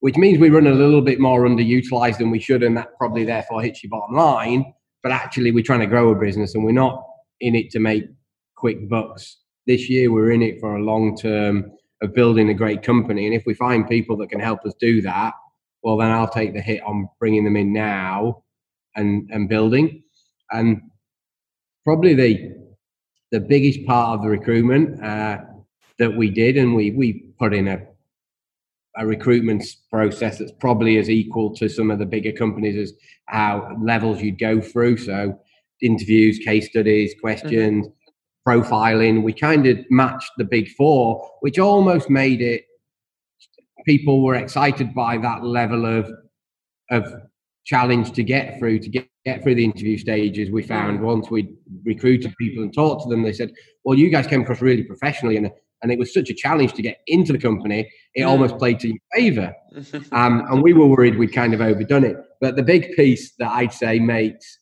[0.00, 3.24] Which means we run a little bit more underutilized than we should, and that probably
[3.24, 4.72] therefore hits your bottom line.
[5.02, 7.02] But actually, we're trying to grow a business, and we're not
[7.40, 8.04] in it to make
[8.54, 9.38] quick bucks.
[9.66, 13.24] This year, we're in it for a long term of building a great company.
[13.26, 15.32] And if we find people that can help us do that,
[15.84, 18.42] well, then I'll take the hit on bringing them in now
[18.96, 20.02] and and building.
[20.50, 20.80] And
[21.84, 22.54] probably the
[23.30, 25.38] the biggest part of the recruitment uh,
[25.98, 27.86] that we did, and we we put in a
[28.96, 33.76] a recruitment process that's probably as equal to some of the bigger companies as how
[33.82, 34.96] levels you'd go through.
[34.96, 35.38] So
[35.82, 37.88] interviews, case studies, questions,
[38.46, 39.22] profiling.
[39.22, 42.64] We kind of matched the big four, which almost made it
[43.84, 46.10] people were excited by that level of
[46.90, 47.04] of
[47.64, 51.00] challenge to get through to get, get through the interview stages we found.
[51.00, 53.52] Once we recruited people and talked to them they said
[53.84, 55.50] well you guys came across really professionally and
[55.82, 57.80] and it was such a challenge to get into the company
[58.14, 58.28] it Mm.
[58.28, 59.54] almost played to your favor.
[60.12, 62.16] Um, and we were worried we'd kind of overdone it.
[62.40, 64.58] But the big piece that i'd say makes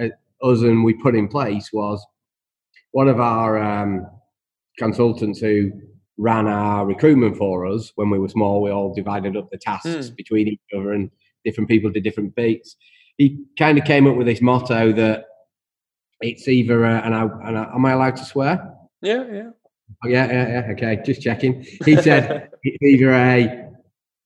[0.00, 0.08] uh,
[0.42, 2.04] us and we put in place was
[2.92, 4.06] one of our um,
[4.78, 5.72] consultants who
[6.16, 8.62] ran our recruitment for us when we were small.
[8.62, 10.16] We all divided up the tasks Mm.
[10.16, 11.10] between each other, and
[11.44, 12.76] different people did different beats.
[13.18, 15.24] He kind of came up with this motto that
[16.20, 18.72] it's either, a, and, I, and I, am I allowed to swear?
[19.02, 19.50] yeah, yeah.
[20.02, 20.72] Oh, yeah, yeah, yeah.
[20.72, 21.62] Okay, just checking.
[21.84, 23.68] He said it's either a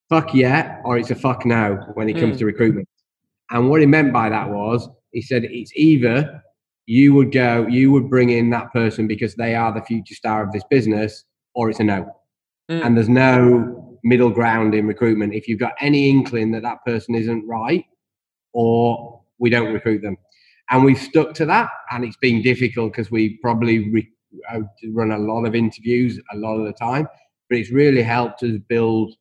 [0.09, 2.39] fuck yeah or it's a fuck no when it comes Mm.
[2.39, 2.87] to recruitment.
[3.51, 6.41] And what he meant by that was he said it's either
[6.85, 10.43] you would go, you would bring in that person because they are the future star
[10.43, 11.25] of this business,
[11.55, 12.15] or it's a no.
[12.69, 12.85] Mm.
[12.85, 15.33] And there's no middle ground in recruitment.
[15.33, 17.85] If you've got any inkling that that person isn't right,
[18.53, 20.17] or we don't recruit them.
[20.69, 24.11] And we've stuck to that, and it's been difficult because we probably re-
[24.51, 27.07] uh, run a lot of interviews a lot of the time,
[27.49, 29.15] but it's really helped us build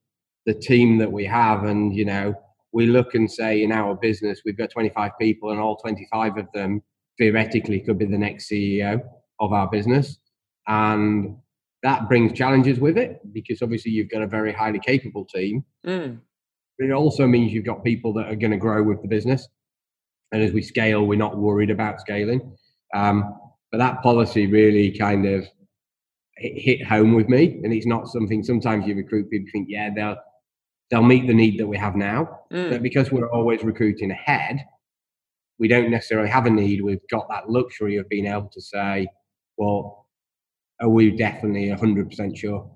[0.45, 1.64] the team that we have.
[1.64, 2.35] And you know,
[2.73, 6.47] we look and say in our business we've got 25 people, and all 25 of
[6.53, 6.83] them
[7.17, 9.01] theoretically could be the next CEO
[9.41, 10.19] of our business,
[10.67, 11.37] and
[11.83, 16.21] that brings challenges with it because obviously you've got a very highly capable team Mm.
[16.79, 19.49] but it also means you've got people that are going to grow with the business.
[20.31, 22.53] And as we scale, we're not worried about scaling.
[22.95, 23.35] Um,
[23.73, 25.47] but that policy really kind of
[26.37, 27.61] hit home with me.
[27.64, 30.17] And it's not something sometimes you recruit people think, yeah, they'll
[30.91, 32.41] they'll meet the need that we have now.
[32.53, 32.71] Mm.
[32.71, 34.64] But because we're always recruiting ahead,
[35.59, 36.83] we don't necessarily have a need.
[36.83, 39.09] We've got that luxury of being able to say,
[39.57, 39.98] well,
[40.81, 42.71] are we definitely 100% sure?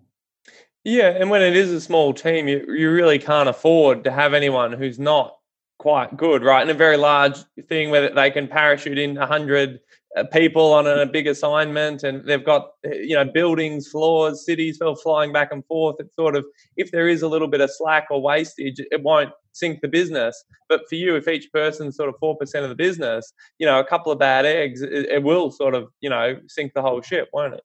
[0.85, 4.35] Yeah, and when it is a small team, you, you really can't afford to have
[4.35, 5.37] anyone who's not
[5.79, 6.63] quite good, right?
[6.63, 7.39] In a very large
[7.69, 9.81] thing where they can parachute in 100
[10.17, 14.81] uh, people on a big assignment and they've got, uh, you know, buildings, floors, cities
[15.03, 15.97] flying back and forth.
[16.01, 16.45] It's sort of,
[16.77, 20.45] if there is a little bit of slack or wastage, it won't sink the business.
[20.69, 23.85] But for you, if each person's sort of 4% of the business, you know, a
[23.85, 27.29] couple of bad eggs, it, it will sort of, you know, sink the whole ship,
[27.33, 27.63] won't it?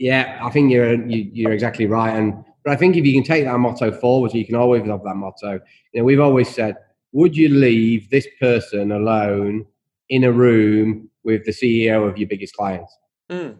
[0.00, 3.22] Yeah, I think you're you, you're exactly right, and but I think if you can
[3.22, 5.60] take that motto forward, you can always have that motto.
[5.92, 6.76] You know, we've always said,
[7.12, 9.66] would you leave this person alone
[10.08, 12.96] in a room with the CEO of your biggest clients?
[13.30, 13.58] Mm.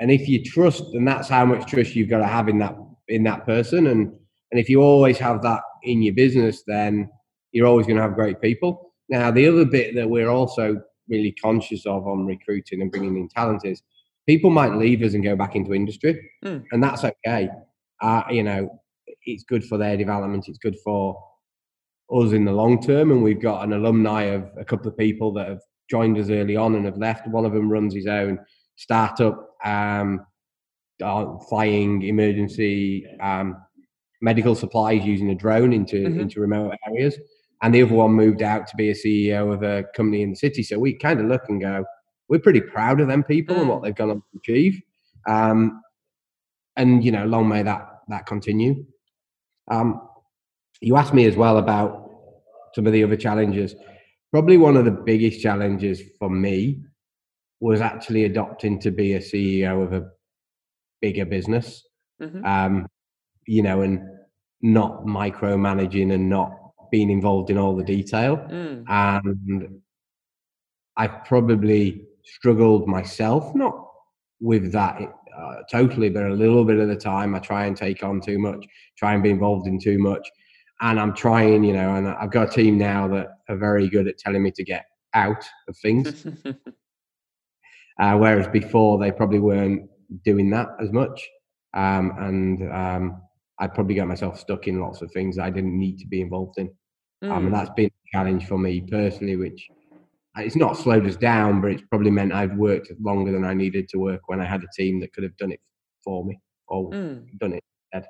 [0.00, 2.76] And if you trust, and that's how much trust you've got to have in that
[3.08, 4.12] in that person, and
[4.50, 7.08] and if you always have that in your business, then
[7.52, 8.92] you're always going to have great people.
[9.08, 13.30] Now, the other bit that we're also really conscious of on recruiting and bringing in
[13.30, 13.82] talent is
[14.26, 16.64] people might leave us and go back into industry, Mm.
[16.72, 17.48] and that's okay.
[18.00, 18.80] Uh, you know,
[19.26, 20.48] it's good for their development.
[20.48, 21.16] It's good for
[22.10, 23.10] us in the long term.
[23.12, 26.56] And we've got an alumni of a couple of people that have joined us early
[26.56, 27.26] on and have left.
[27.28, 28.38] One of them runs his own
[28.76, 30.26] startup, um,
[31.02, 33.56] uh, flying emergency um,
[34.20, 36.20] medical supplies using a drone into Mhm.
[36.20, 37.18] into remote areas.
[37.64, 40.36] and the other one moved out to be a CEO of a company in the
[40.36, 40.64] city.
[40.64, 41.84] So we kind of look and go,
[42.32, 43.84] we're pretty proud of them people and what mm.
[43.84, 44.80] they've gone on to achieve.
[45.28, 45.82] Um,
[46.76, 48.86] and you know, long may that that continue.
[49.70, 50.00] Um,
[50.80, 52.10] you asked me as well about
[52.74, 53.74] some of the other challenges.
[54.30, 56.80] Probably one of the biggest challenges for me
[57.60, 60.08] was actually adopting to be a CEO of a
[61.02, 61.86] bigger business.
[62.18, 62.46] Mm-hmm.
[62.46, 62.86] Um,
[63.46, 64.08] you know, and
[64.62, 66.50] not micromanaging and not
[66.90, 68.38] being involved in all the detail.
[68.38, 68.84] Mm.
[68.88, 69.82] And
[70.96, 73.88] I probably struggled myself, not
[74.40, 75.00] with that
[75.36, 78.38] uh, totally, but a little bit of the time I try and take on too
[78.38, 78.66] much,
[78.98, 80.28] try and be involved in too much.
[80.80, 84.08] And I'm trying, you know, and I've got a team now that are very good
[84.08, 86.26] at telling me to get out of things.
[88.00, 89.88] uh, whereas before they probably weren't
[90.24, 91.26] doing that as much.
[91.74, 93.22] Um, and um,
[93.58, 96.58] I probably got myself stuck in lots of things I didn't need to be involved
[96.58, 96.68] in.
[97.22, 97.30] Mm.
[97.30, 97.58] Um, and mm.
[97.58, 99.68] that's been a challenge for me personally, which
[100.36, 103.88] it's not slowed us down, but it's probably meant I've worked longer than I needed
[103.90, 105.60] to work when I had a team that could have done it
[106.02, 107.26] for me or mm.
[107.38, 108.08] done it instead.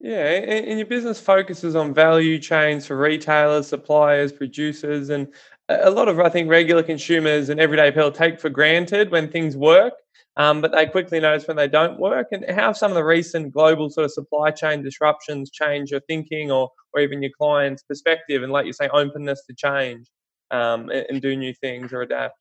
[0.00, 5.28] Yeah, and your business focuses on value chains for retailers, suppliers, producers, and
[5.70, 9.56] a lot of I think regular consumers and everyday people take for granted when things
[9.56, 9.94] work,
[10.36, 12.26] um, but they quickly notice when they don't work.
[12.32, 16.50] And how some of the recent global sort of supply chain disruptions change your thinking
[16.50, 20.06] or or even your client's perspective, and like you say, openness to change
[20.54, 22.38] um, and, and, do new things or adapt?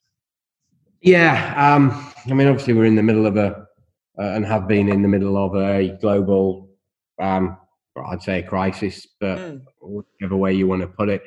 [1.02, 3.65] Yeah, um, I mean, obviously, we're in the middle of a
[4.19, 6.69] uh, and have been in the middle of a global,
[7.19, 7.58] um,
[8.08, 9.62] I'd say, a crisis, but mm.
[9.82, 11.23] whichever way you want to put it.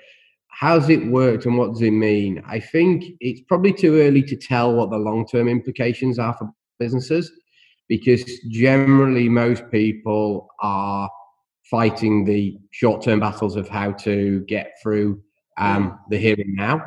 [0.49, 2.43] How's it worked and what does it mean?
[2.47, 6.51] I think it's probably too early to tell what the long term implications are for
[6.79, 7.31] businesses
[7.89, 11.11] because generally most people are
[11.71, 15.21] fighting the short term battles of how to get through
[15.59, 15.99] um, mm.
[16.11, 16.83] the here and now.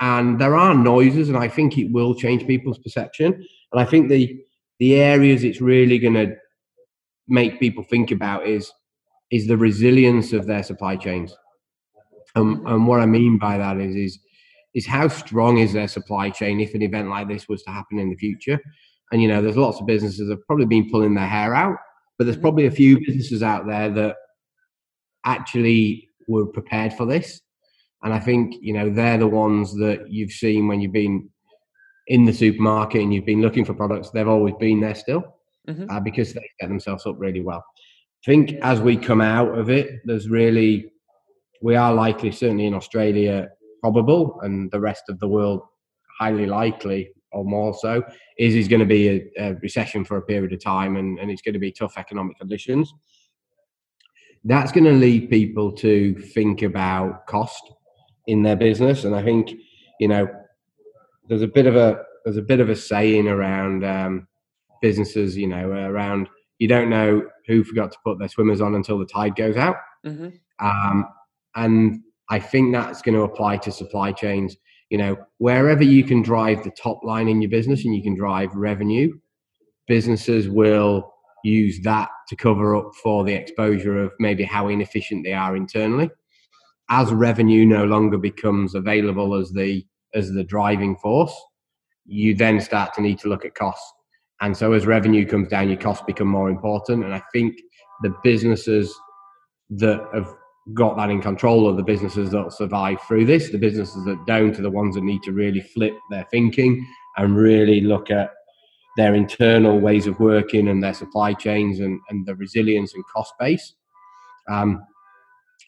[0.00, 3.32] And there are noises, and I think it will change people's perception.
[3.72, 4.38] And I think the
[4.78, 6.34] the areas it's really going to
[7.28, 8.70] make people think about is
[9.30, 11.34] is the resilience of their supply chains.
[12.34, 14.18] Um, and what I mean by that is is
[14.74, 17.98] is how strong is their supply chain if an event like this was to happen
[17.98, 18.60] in the future.
[19.10, 21.78] And you know, there's lots of businesses that have probably been pulling their hair out,
[22.18, 24.16] but there's probably a few businesses out there that
[25.24, 27.40] actually were prepared for this
[28.06, 31.28] and I think, you know, they're the ones that you've seen when you've been
[32.06, 35.34] in the supermarket and you've been looking for products, they've always been there still
[35.68, 35.90] mm-hmm.
[35.90, 37.64] uh, because they set themselves up really well.
[38.24, 40.92] I think as we come out of it, there's really,
[41.62, 43.48] we are likely, certainly in Australia,
[43.80, 45.62] probable, and the rest of the world,
[46.20, 48.04] highly likely or more so,
[48.38, 51.28] is is going to be a, a recession for a period of time and, and
[51.28, 52.94] it's going to be tough economic conditions.
[54.44, 57.72] That's going to lead people to think about cost
[58.26, 59.04] in their business.
[59.04, 59.52] And I think,
[60.00, 60.28] you know,
[61.28, 64.26] there's a bit of a there's a bit of a saying around um,
[64.82, 68.98] businesses, you know, around you don't know who forgot to put their swimmers on until
[68.98, 69.76] the tide goes out.
[70.04, 70.28] Mm-hmm.
[70.58, 71.06] Um,
[71.54, 74.56] and I think that's going to apply to supply chains.
[74.90, 78.14] You know, wherever you can drive the top line in your business and you can
[78.14, 79.18] drive revenue,
[79.86, 81.12] businesses will
[81.44, 86.10] use that to cover up for the exposure of maybe how inefficient they are internally
[86.90, 91.34] as revenue no longer becomes available as the as the driving force,
[92.06, 93.92] you then start to need to look at costs.
[94.40, 97.04] And so as revenue comes down, your costs become more important.
[97.04, 97.56] And I think
[98.02, 98.94] the businesses
[99.70, 100.32] that have
[100.74, 103.50] got that in control are the businesses that survive through this.
[103.50, 107.36] The businesses that don't are the ones that need to really flip their thinking and
[107.36, 108.30] really look at
[108.96, 113.34] their internal ways of working and their supply chains and, and the resilience and cost
[113.38, 113.74] base.
[114.48, 114.82] Um,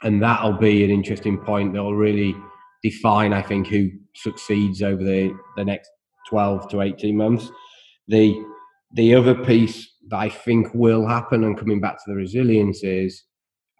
[0.02, 2.34] and that'll be an interesting point that'll really
[2.82, 5.90] define, I think, who succeeds over the, the next
[6.28, 7.50] 12 to 18 months.
[8.08, 8.44] The
[8.94, 13.22] the other piece that I think will happen, and coming back to the resilience, is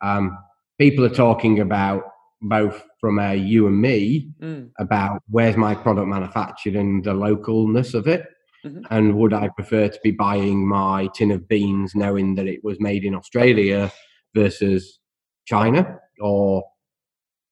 [0.02, 0.36] um,
[0.78, 2.02] people are talking about
[2.42, 4.70] both from a you and me mm.
[4.78, 8.26] about where's my product manufactured and the localness of it.
[8.64, 8.82] Mm-hmm.
[8.90, 12.80] And would I prefer to be buying my tin of beans knowing that it was
[12.80, 13.90] made in Australia
[14.34, 14.98] versus
[15.46, 15.98] China?
[16.20, 16.64] Or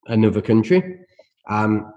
[0.06, 1.00] another country.
[1.48, 1.92] Um,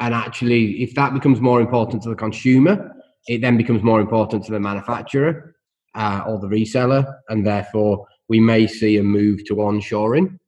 [0.00, 2.94] and actually, if that becomes more important to the consumer,
[3.26, 5.54] it then becomes more important to the manufacturer
[5.94, 10.38] uh, or the reseller, and therefore we may see a move to onshoring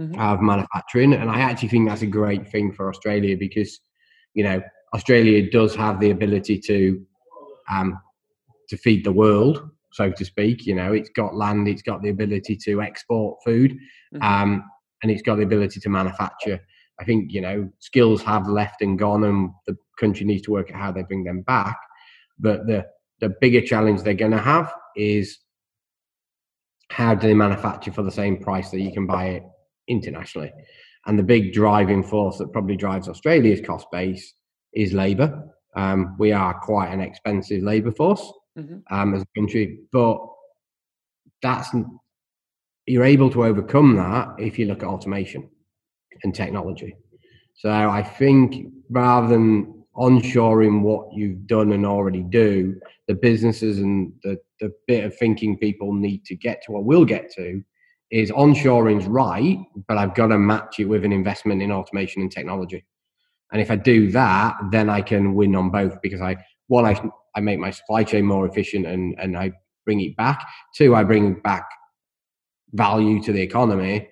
[0.00, 0.18] mm-hmm.
[0.18, 1.12] of manufacturing.
[1.12, 3.80] And I actually think that's a great thing for Australia because,
[4.34, 4.62] you know,
[4.94, 7.04] Australia does have the ability to
[7.70, 7.98] um,
[8.68, 10.66] to feed the world, so to speak.
[10.66, 13.72] You know, it's got land, it's got the ability to export food.
[14.14, 14.22] Mm-hmm.
[14.22, 14.64] Um,
[15.02, 16.60] and it's got the ability to manufacture.
[17.00, 20.70] I think you know skills have left and gone, and the country needs to work
[20.70, 21.78] out how they bring them back.
[22.38, 22.86] But the
[23.20, 25.38] the bigger challenge they're going to have is
[26.90, 29.42] how do they manufacture for the same price that you can buy it
[29.88, 30.52] internationally?
[31.06, 34.34] And the big driving force that probably drives Australia's cost base
[34.74, 35.48] is labour.
[35.74, 38.78] Um, we are quite an expensive labour force mm-hmm.
[38.94, 40.18] um, as a country, but
[41.40, 41.70] that's
[42.86, 45.48] you're able to overcome that if you look at automation
[46.24, 46.96] and technology.
[47.54, 54.12] So I think rather than onshoring what you've done and already do, the businesses and
[54.22, 57.62] the, the bit of thinking people need to get to or will get to
[58.10, 59.58] is onshoring's right,
[59.88, 62.84] but I've got to match it with an investment in automation and technology.
[63.52, 66.36] And if I do that, then I can win on both because I
[66.68, 67.00] one I
[67.34, 69.52] I make my supply chain more efficient and and I
[69.84, 70.46] bring it back.
[70.74, 71.68] Two, I bring back
[72.72, 74.08] value to the economy,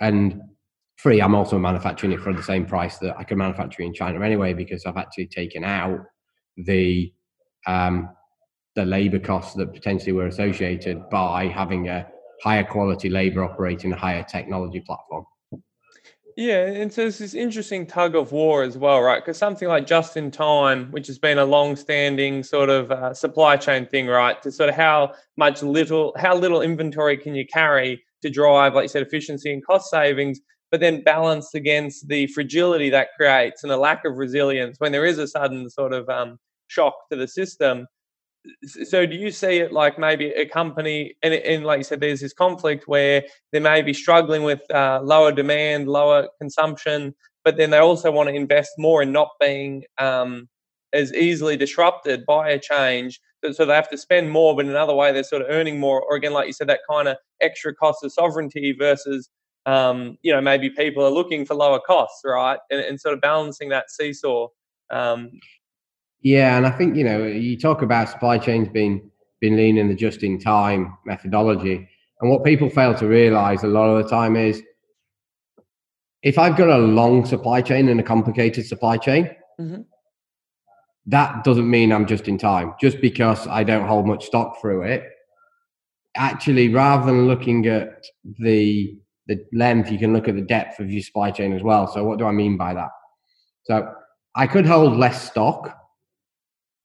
[0.00, 0.40] and
[1.00, 4.22] three, I'm also manufacturing it for the same price that I can manufacture in China
[4.24, 6.00] anyway because I've actually taken out
[6.56, 7.12] the
[7.66, 8.10] um,
[8.74, 12.06] the labour costs that potentially were associated by having a
[12.42, 15.24] higher quality labour operating a higher technology platform.
[16.36, 19.22] Yeah, and so it's this interesting tug of war as well, right?
[19.24, 23.56] Because something like just in time, which has been a long-standing sort of uh, supply
[23.56, 24.40] chain thing, right?
[24.42, 28.84] To sort of how much little, how little inventory can you carry to drive, like
[28.84, 33.70] you said, efficiency and cost savings, but then balanced against the fragility that creates and
[33.70, 37.28] the lack of resilience when there is a sudden sort of um, shock to the
[37.28, 37.86] system
[38.64, 42.20] so do you see it like maybe a company and, and like you said there's
[42.20, 43.22] this conflict where
[43.52, 48.28] they may be struggling with uh, lower demand lower consumption but then they also want
[48.28, 50.48] to invest more in not being um,
[50.92, 53.20] as easily disrupted by a change
[53.52, 56.02] so they have to spend more but in another way they're sort of earning more
[56.02, 59.28] or again like you said that kind of extra cost of sovereignty versus
[59.66, 63.20] um, you know maybe people are looking for lower costs right and, and sort of
[63.20, 64.48] balancing that seesaw
[64.90, 65.30] um,
[66.20, 69.10] yeah, and I think you know you talk about supply chains being
[69.40, 71.88] being lean in the just in time methodology,
[72.20, 74.62] and what people fail to realize a lot of the time is
[76.22, 79.82] if I've got a long supply chain and a complicated supply chain, mm-hmm.
[81.06, 82.74] that doesn't mean I'm just in time.
[82.80, 85.04] Just because I don't hold much stock through it,
[86.16, 88.04] actually, rather than looking at
[88.40, 88.98] the
[89.28, 91.86] the length, you can look at the depth of your supply chain as well.
[91.86, 92.90] So, what do I mean by that?
[93.64, 93.92] So,
[94.34, 95.75] I could hold less stock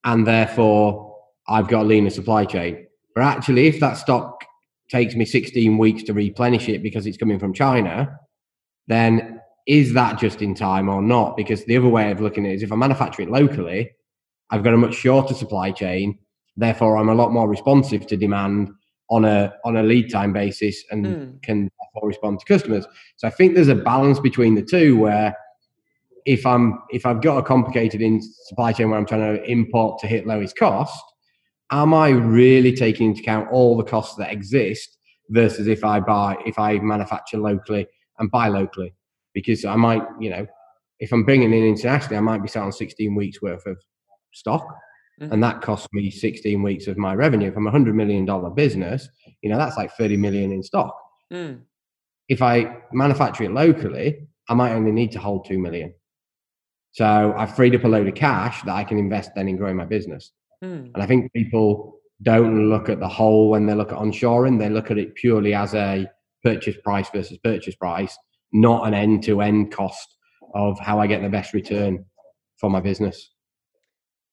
[0.04, 2.88] and therefore I've got a leaner supply chain.
[3.16, 4.46] But actually, if that stock
[4.90, 8.20] takes me 16 weeks to replenish it because it's coming from China,
[8.88, 11.38] then is that just in time or not?
[11.38, 13.92] Because the other way of looking at it is if I manufacture it locally,
[14.50, 16.18] I've got a much shorter supply chain.
[16.58, 18.70] Therefore, I'm a lot more responsive to demand
[19.10, 21.44] on a on a lead time basis and mm.
[21.44, 21.70] can
[22.02, 22.86] respond to customers.
[23.18, 25.36] So I think there's a balance between the two where
[26.26, 30.00] if I'm if I've got a complicated in supply chain where I'm trying to import
[30.00, 31.02] to hit lowest cost,
[31.72, 34.98] am I really taking into account all the costs that exist
[35.30, 37.88] versus if I buy if I manufacture locally
[38.20, 38.94] and buy locally?
[39.34, 40.46] Because I might, you know,
[41.00, 43.78] if I'm bringing in internationally, I might be selling 16 weeks worth of
[44.34, 44.68] stock,
[45.20, 45.32] mm-hmm.
[45.32, 47.48] and that costs me 16 weeks of my revenue.
[47.48, 49.08] If I'm a hundred million dollar business,
[49.42, 50.96] you know, that's like 30 million in stock.
[51.32, 51.62] Mm.
[52.28, 55.94] If I manufacture it locally, I might only need to hold two million.
[56.94, 59.78] So I've freed up a load of cash that I can invest then in growing
[59.78, 60.32] my business.
[60.64, 60.92] Mm.
[60.94, 64.70] And I think people don't look at the whole when they look at onshoring, they
[64.70, 66.08] look at it purely as a
[66.44, 68.18] purchase price versus purchase price,
[68.52, 70.18] not an end to end cost
[70.54, 72.06] of how I get the best return
[72.58, 73.32] for my business.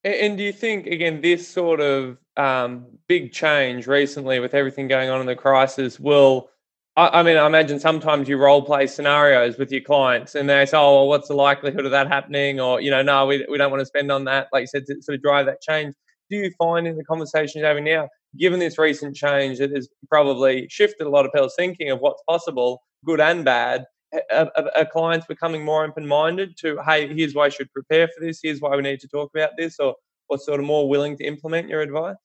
[0.04, 5.10] And do you think, again, this sort of um, big change recently with everything going
[5.10, 6.50] on in the crisis will
[6.98, 10.76] I, mean, I imagine sometimes you role play scenarios with your clients and they say,
[10.76, 12.58] oh, well, what's the likelihood of that happening?
[12.58, 14.48] Or, you know, no, we, we don't want to spend on that.
[14.52, 15.94] Like you said, to sort of drive that change.
[16.28, 19.88] Do you find in the conversations you're having now, given this recent change that has
[20.08, 23.84] probably shifted a lot of people's thinking of what's possible, good and bad,
[24.32, 28.40] are, are, clients becoming more open-minded to, hey, here's why I should prepare for this,
[28.42, 29.94] here's why we need to talk about this, or,
[30.28, 32.16] or sort of more willing to implement your advice?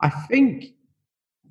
[0.00, 0.74] I think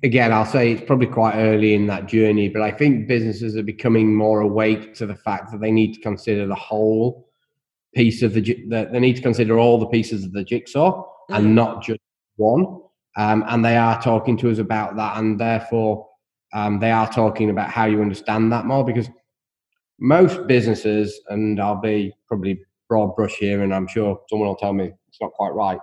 [0.02, 3.62] again, I'll say it's probably quite early in that journey, but I think businesses are
[3.62, 7.28] becoming more awake to the fact that they need to consider the whole
[7.94, 11.36] piece of the, the they need to consider all the pieces of the jigsaw mm.
[11.36, 12.00] and not just
[12.36, 12.80] one.
[13.16, 16.08] Um, and they are talking to us about that, and therefore
[16.54, 19.08] um, they are talking about how you understand that more because
[20.00, 24.72] most businesses, and I'll be probably broad brush here, and I'm sure someone will tell
[24.72, 25.78] me it's not quite right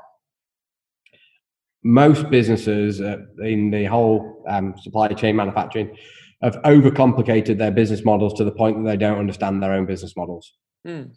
[1.84, 5.96] most businesses uh, in the whole um, supply chain manufacturing
[6.42, 10.16] have overcomplicated their business models to the point that they don't understand their own business
[10.16, 10.54] models.
[10.88, 11.12] Mm.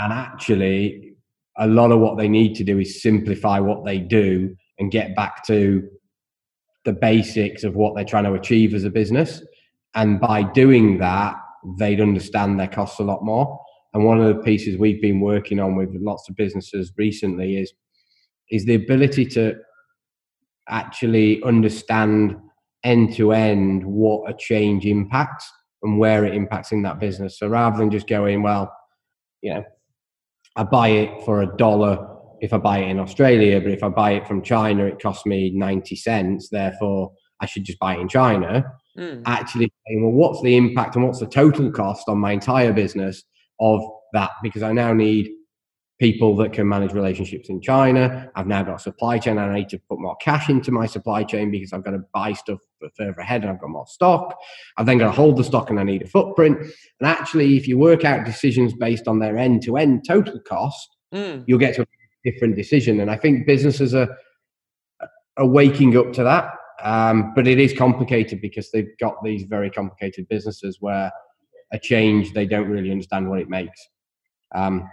[0.00, 1.14] And actually,
[1.58, 5.14] a lot of what they need to do is simplify what they do and get
[5.14, 5.88] back to
[6.84, 9.44] the basics of what they're trying to achieve as a business.
[9.94, 11.36] And by doing that,
[11.78, 13.60] they'd understand their costs a lot more.
[13.94, 17.72] And one of the pieces we've been working on with lots of businesses recently is
[18.50, 19.54] is the ability to
[20.68, 22.36] actually understand
[22.84, 25.50] end to end what a change impacts
[25.82, 27.38] and where it impacts in that business.
[27.38, 28.72] So rather than just going, well,
[29.40, 29.64] you know,
[30.56, 32.08] I buy it for a dollar
[32.42, 35.24] if I buy it in Australia, but if I buy it from China, it costs
[35.24, 36.48] me 90 cents.
[36.48, 38.64] Therefore, I should just buy it in China.
[38.98, 39.22] Mm.
[39.26, 43.22] Actually, saying, well, what's the impact and what's the total cost on my entire business
[43.60, 43.80] of
[44.12, 44.30] that?
[44.42, 45.30] Because I now need
[46.02, 48.28] people that can manage relationships in China.
[48.34, 50.84] I've now got a supply chain and I need to put more cash into my
[50.84, 52.58] supply chain because I've got to buy stuff
[52.96, 54.36] further ahead and I've got more stock.
[54.76, 56.58] I've then got to hold the stock and I need a footprint.
[56.58, 60.88] And actually, if you work out decisions based on their end to end total cost,
[61.14, 61.44] mm.
[61.46, 61.86] you'll get to a
[62.28, 62.98] different decision.
[62.98, 64.08] And I think businesses are,
[65.36, 66.50] are waking up to that.
[66.82, 71.12] Um, but it is complicated because they've got these very complicated businesses where
[71.72, 73.80] a change, they don't really understand what it makes.
[74.52, 74.90] Um,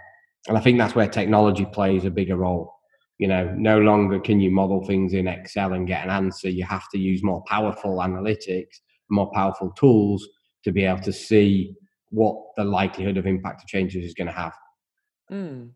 [0.50, 2.74] and I think that's where technology plays a bigger role.
[3.18, 6.48] You know, no longer can you model things in Excel and get an answer.
[6.48, 8.80] You have to use more powerful analytics,
[9.10, 10.26] more powerful tools
[10.64, 11.76] to be able to see
[12.08, 14.52] what the likelihood of impact of changes is going to have.
[15.30, 15.70] Mm.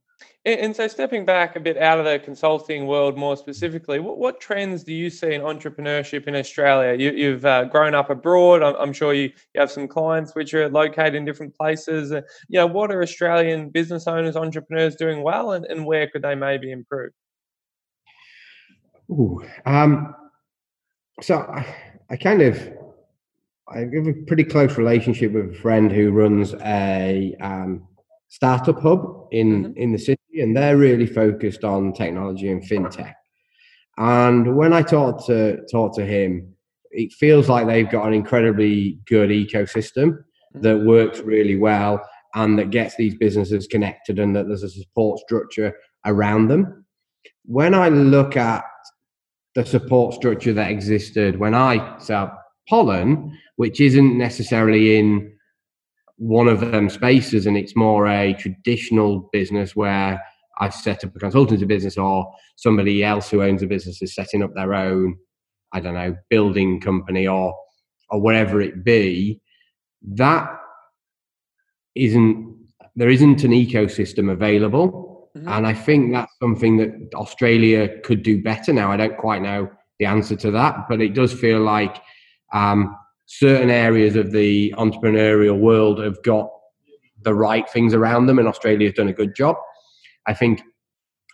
[0.46, 4.40] And so, stepping back a bit out of the consulting world more specifically, what, what
[4.40, 6.94] trends do you see in entrepreneurship in Australia?
[6.98, 8.62] You, have uh, grown up abroad.
[8.62, 12.12] I'm, I'm, sure you, you have some clients which are located in different places.
[12.12, 16.20] Uh, you know, what are Australian business owners, entrepreneurs doing well, and, and where could
[16.20, 17.12] they maybe improve?
[19.10, 20.14] Ooh, um,
[21.22, 21.74] so I,
[22.10, 22.70] I kind of
[23.68, 27.88] I have a pretty close relationship with a friend who runs a um,
[28.35, 29.78] startup hub in mm-hmm.
[29.78, 33.14] in the city, and they're really focused on technology and fintech.
[33.97, 36.53] And when I talk to talk to him,
[36.91, 40.62] it feels like they've got an incredibly good ecosystem mm-hmm.
[40.62, 42.01] that works really well
[42.35, 45.72] and that gets these businesses connected and that there's a support structure
[46.05, 46.85] around them.
[47.45, 48.64] When I look at
[49.55, 55.34] the support structure that existed when I set up Pollen, which isn't necessarily in
[56.16, 60.22] one of them spaces and it's more a traditional business where
[60.60, 64.42] I've set up a consultancy business or somebody else who owns a business is setting
[64.42, 65.16] up their own,
[65.72, 67.54] I don't know, building company or
[68.10, 69.40] or whatever it be,
[70.02, 70.48] that
[71.94, 72.54] isn't
[72.96, 75.30] there isn't an ecosystem available.
[75.36, 75.48] Mm-hmm.
[75.48, 78.92] And I think that's something that Australia could do better now.
[78.92, 82.00] I don't quite know the answer to that, but it does feel like
[82.52, 82.96] um,
[83.26, 86.48] certain areas of the entrepreneurial world have got
[87.22, 89.56] the right things around them, and Australia has done a good job.
[90.26, 90.62] I think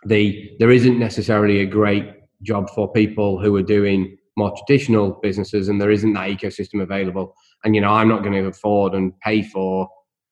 [0.07, 2.07] the there isn't necessarily a great
[2.43, 7.35] job for people who are doing more traditional businesses, and there isn't that ecosystem available.
[7.65, 9.89] And you know, I'm not going to afford and pay for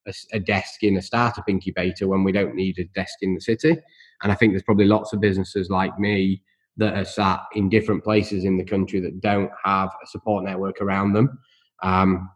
[0.06, 3.40] a, a desk in a startup incubator when we don't need a desk in the
[3.40, 3.76] city.
[4.22, 6.42] And I think there's probably lots of businesses like me
[6.76, 10.80] that are sat in different places in the country that don't have a support network
[10.80, 11.38] around them
[11.82, 12.30] um,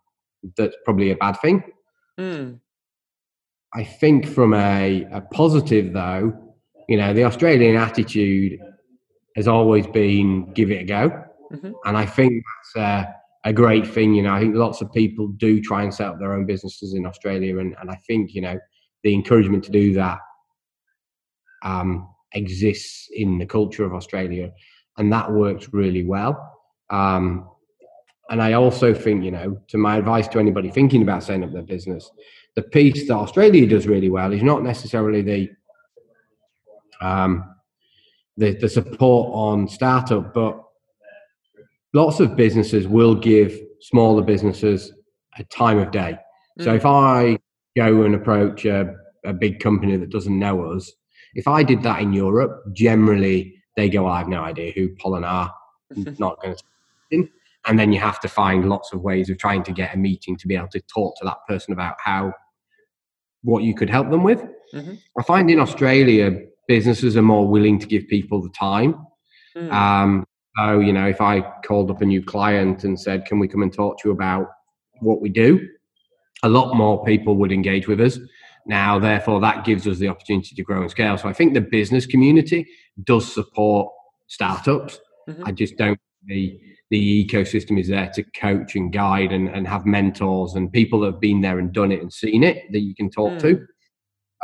[0.56, 1.62] that's probably a bad thing.
[2.18, 2.60] Mm.
[3.74, 6.32] I think from a, a positive though,
[6.88, 8.60] you know, the Australian attitude
[9.36, 11.24] has always been give it a go.
[11.52, 11.72] Mm-hmm.
[11.84, 13.14] And I think that's a,
[13.48, 14.14] a, great thing.
[14.14, 16.94] You know, I think lots of people do try and set up their own businesses
[16.94, 17.58] in Australia.
[17.58, 18.58] And, and I think, you know,
[19.04, 20.18] the encouragement to do that
[21.62, 24.50] um, exists in the culture of Australia.
[24.98, 26.60] And that works really well.
[26.90, 27.48] Um,
[28.30, 31.52] and I also think, you know, to my advice to anybody thinking about setting up
[31.52, 32.10] their business,
[32.54, 35.50] the piece that Australia does really well is not necessarily the
[37.00, 37.44] um,
[38.36, 40.62] the, the support on startup, but
[41.92, 44.92] lots of businesses will give smaller businesses
[45.38, 46.16] a time of day.
[46.58, 46.64] Mm.
[46.64, 47.38] So if I
[47.76, 48.94] go and approach a,
[49.24, 50.90] a big company that doesn't know us,
[51.34, 55.24] if I did that in Europe, generally they go, I have no idea who Pollen
[55.24, 55.52] are,
[56.18, 56.62] not going to
[57.66, 60.36] and then you have to find lots of ways of trying to get a meeting
[60.36, 62.32] to be able to talk to that person about how
[63.42, 64.42] what you could help them with
[64.74, 64.94] mm-hmm.
[65.18, 66.38] i find in australia
[66.68, 68.94] businesses are more willing to give people the time
[69.56, 69.72] mm.
[69.72, 70.24] um,
[70.56, 73.62] so you know if i called up a new client and said can we come
[73.62, 74.48] and talk to you about
[75.00, 75.68] what we do
[76.42, 78.18] a lot more people would engage with us
[78.66, 81.60] now therefore that gives us the opportunity to grow and scale so i think the
[81.60, 82.66] business community
[83.04, 83.92] does support
[84.28, 85.44] startups mm-hmm.
[85.44, 86.60] i just don't the
[86.92, 91.12] the ecosystem is there to coach and guide and, and have mentors and people that
[91.12, 93.40] have been there and done it and seen it that you can talk mm.
[93.40, 93.66] to.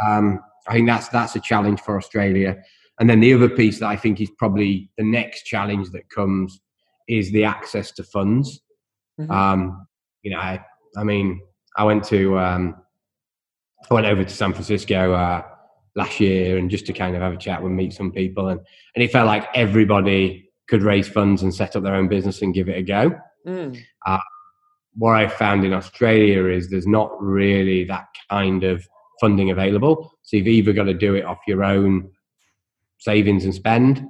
[0.00, 0.10] Hmm.
[0.10, 2.56] Um, I think that's that's a challenge for Australia.
[3.00, 6.58] And then the other piece that I think is probably the next challenge that comes
[7.06, 8.62] is the access to funds.
[9.20, 9.30] Mm-hmm.
[9.30, 9.86] Um,
[10.22, 10.64] you know, I,
[10.96, 11.42] I, mean,
[11.76, 12.76] I went to um,
[13.90, 15.42] I went over to San Francisco uh,
[15.96, 18.60] last year and just to kind of have a chat and meet some people, and
[18.94, 22.54] and it felt like everybody could raise funds and set up their own business and
[22.54, 23.18] give it a go.
[23.46, 23.80] Mm.
[24.06, 24.18] Uh,
[24.96, 28.86] what I found in Australia is there's not really that kind of
[29.20, 30.12] funding available.
[30.22, 32.10] So you've either got to do it off your own
[32.98, 34.06] savings and spend,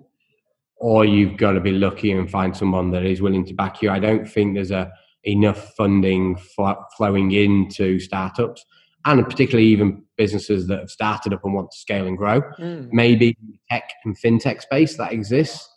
[0.76, 3.90] or you've got to be lucky and find someone that is willing to back you.
[3.90, 4.90] I don't think there's a
[5.24, 8.64] enough funding fl- flowing into startups
[9.04, 12.40] and particularly even businesses that have started up and want to scale and grow.
[12.58, 12.88] Mm.
[12.92, 13.36] Maybe
[13.70, 15.68] tech and fintech space that exists,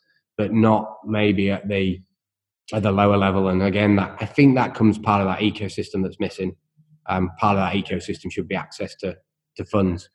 [0.41, 2.01] but not maybe at the
[2.73, 3.49] at the lower level.
[3.49, 6.55] And again, that I think that comes part of that ecosystem that's missing.
[7.05, 9.15] Um, part of that ecosystem should be access to
[9.57, 10.09] to funds.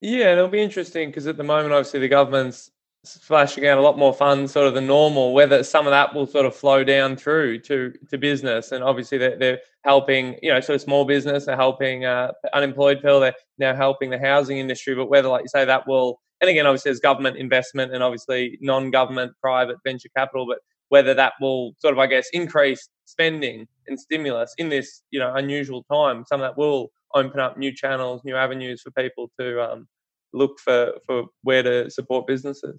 [0.00, 2.72] Yeah, it'll be interesting because at the moment, obviously, the government's
[3.04, 6.26] splashing out a lot more funds sort of than normal whether some of that will
[6.26, 10.60] sort of flow down through to to business and obviously they're, they're helping you know
[10.60, 14.94] sort of small business they're helping uh, unemployed people they're now helping the housing industry
[14.94, 18.58] but whether like you say that will and again obviously there's government investment and obviously
[18.60, 23.98] non-government private venture capital but whether that will sort of i guess increase spending and
[23.98, 28.22] stimulus in this you know unusual time some of that will open up new channels
[28.24, 29.86] new avenues for people to um,
[30.32, 32.78] look for for where to support businesses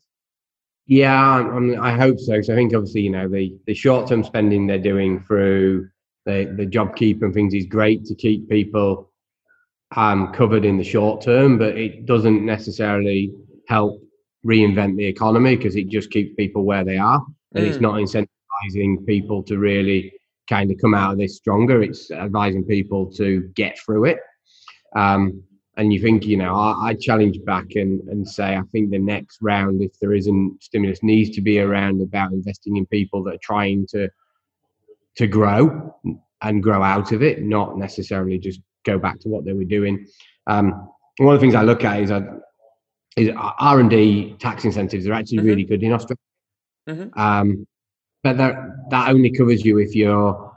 [0.87, 2.41] yeah, I, I hope so.
[2.41, 5.87] So I think obviously, you know, the, the short term spending they're doing through
[6.25, 9.11] the, the JobKeeper and things is great to keep people
[9.95, 13.33] um, covered in the short term, but it doesn't necessarily
[13.71, 14.01] help
[14.45, 17.21] reinvent the economy because it just keeps people where they are.
[17.55, 17.69] And mm.
[17.69, 20.11] it's not incentivizing people to really
[20.49, 21.81] kind of come out of this stronger.
[21.81, 24.19] It's advising people to get through it.
[24.95, 25.43] Um,
[25.77, 28.99] and you think, you know, I, I, challenge back and, and say, I think the
[28.99, 33.35] next round, if there isn't stimulus, needs to be around about investing in people that
[33.35, 34.09] are trying to
[35.17, 35.95] to grow
[36.41, 40.05] and grow out of it, not necessarily just go back to what they were doing.
[40.47, 42.21] Um, one of the things I look at is is
[43.17, 45.47] R and D tax incentives are actually mm-hmm.
[45.47, 46.17] really good in Australia,
[46.89, 47.19] mm-hmm.
[47.19, 47.67] um,
[48.23, 48.55] but that
[48.89, 50.51] that only covers you if you're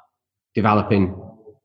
[0.55, 1.20] developing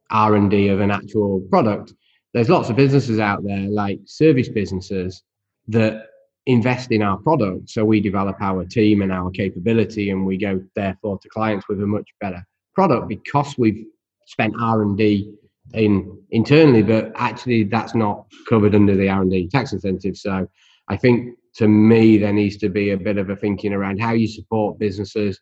[0.10, 1.94] R and D of an actual product.
[2.34, 5.24] There's lots of businesses out there like service businesses
[5.68, 6.08] that
[6.46, 7.70] invest in our product.
[7.70, 11.82] So we develop our team and our capability and we go therefore to clients with
[11.82, 13.86] a much better product because we've
[14.26, 15.32] spent r&d
[15.74, 16.82] in internally.
[16.82, 20.48] But actually that's not covered under the r&d tax incentive so
[20.90, 24.12] i think to me there needs to be a bit of a thinking around how
[24.12, 25.40] you support businesses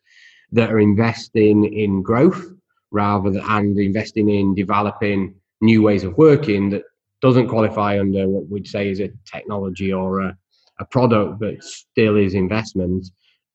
[0.52, 2.46] that are investing in growth
[2.92, 6.84] rather than and investing in developing new ways of working that
[7.22, 10.38] doesn't qualify under what we'd say is a technology or a,
[10.80, 13.08] a product, but still is investment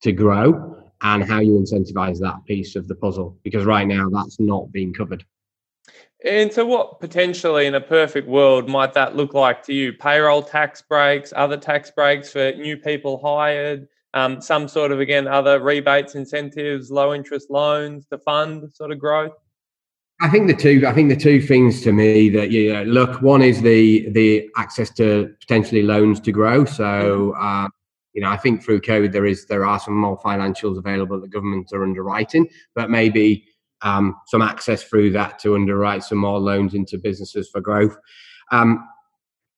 [0.02, 4.38] to grow and how you incentivize that piece of the puzzle because right now that's
[4.40, 5.24] not being covered.
[6.24, 9.92] And so, what potentially in a perfect world might that look like to you?
[9.92, 15.26] Payroll tax breaks, other tax breaks for new people hired, um, some sort of, again,
[15.26, 19.32] other rebates, incentives, low interest loans to fund sort of growth?
[20.20, 20.84] I think the two.
[20.86, 23.20] I think the two things to me that you know, look.
[23.22, 26.64] One is the the access to potentially loans to grow.
[26.64, 27.66] So uh,
[28.12, 31.30] you know, I think through COVID there is there are some more financials available that
[31.30, 33.48] governments are underwriting, but maybe
[33.82, 37.96] um, some access through that to underwrite some more loans into businesses for growth.
[38.50, 38.86] Um,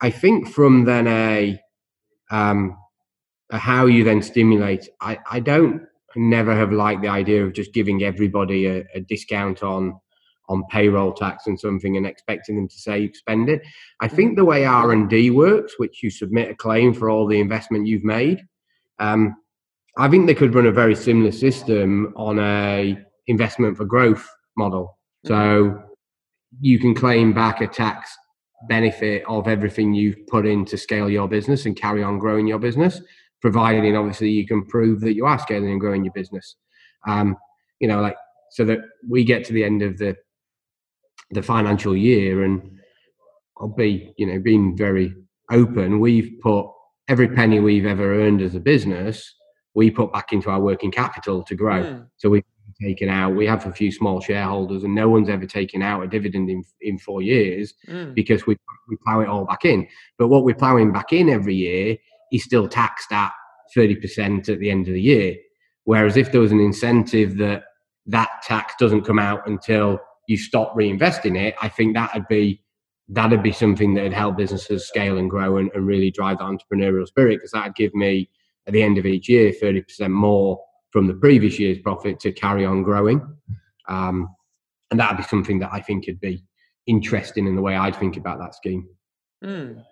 [0.01, 1.61] I think from then a,
[2.31, 2.77] um,
[3.51, 4.89] a how you then stimulate.
[5.01, 5.83] I I don't
[6.17, 9.99] never have liked the idea of just giving everybody a, a discount on
[10.49, 13.63] on payroll tax and something and expecting them to say you spend it.
[14.01, 17.27] I think the way R and D works, which you submit a claim for all
[17.27, 18.43] the investment you've made,
[18.99, 19.37] um,
[19.97, 24.99] I think they could run a very similar system on a investment for growth model.
[25.27, 25.83] So
[26.61, 28.15] you can claim back a tax
[28.69, 32.59] benefit of everything you've put in to scale your business and carry on growing your
[32.59, 33.01] business,
[33.41, 36.57] providing obviously you can prove that you are scaling and growing your business.
[37.07, 37.37] Um,
[37.81, 38.17] you know, like
[38.51, 40.17] so that we get to the end of the
[41.31, 42.79] the financial year, and
[43.59, 45.15] I'll be, you know, being very
[45.51, 46.01] open.
[46.01, 46.67] We've put
[47.09, 49.35] every penny we've ever earned as a business,
[49.75, 51.83] we put back into our working capital to grow.
[51.83, 52.07] Mm.
[52.17, 52.45] So we've
[52.85, 53.35] taken out.
[53.35, 56.65] We have a few small shareholders, and no one's ever taken out a dividend in
[56.81, 58.15] in four years mm.
[58.15, 58.57] because we
[58.89, 59.87] we plow it all back in.
[60.19, 61.97] But what we're plowing back in every year
[62.33, 63.33] is still taxed at
[63.75, 65.37] thirty percent at the end of the year.
[65.85, 67.65] Whereas if there was an incentive that
[68.07, 72.63] that tax doesn't come out until you stop reinvesting it, I think that'd be
[73.09, 77.07] that'd be something that'd help businesses scale and grow and, and really drive the entrepreneurial
[77.07, 78.31] spirit because that'd give me
[78.67, 80.59] at the end of each year 30% more
[80.95, 83.21] from the previous year's profit to carry on growing.
[83.89, 84.29] Um,
[84.93, 86.45] and that'd be something that I think would be
[86.87, 88.87] interesting in the way I'd think about that scheme.
[89.43, 89.85] Mm.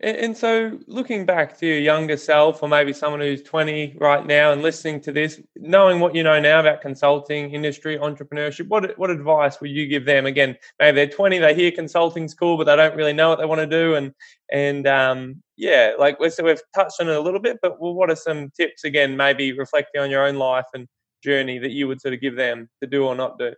[0.00, 4.50] And, so, looking back to your younger self, or maybe someone who's 20 right now
[4.50, 9.10] and listening to this, knowing what you know now about consulting, industry, entrepreneurship, what, what
[9.10, 10.26] advice would you give them?
[10.26, 13.44] Again, maybe they're 20, they hear consulting's cool, but they don't really know what they
[13.44, 13.94] want to do.
[13.94, 14.12] And,
[14.50, 18.16] and um, yeah, like so we've touched on it a little bit, but what are
[18.16, 20.88] some tips, again, maybe reflecting on your own life and
[21.22, 23.52] journey that you would sort of give them to do or not do?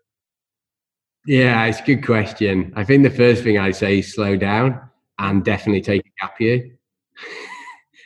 [1.26, 2.70] Yeah, it's a good question.
[2.76, 6.40] I think the first thing I say is slow down and definitely take a gap
[6.40, 6.78] year.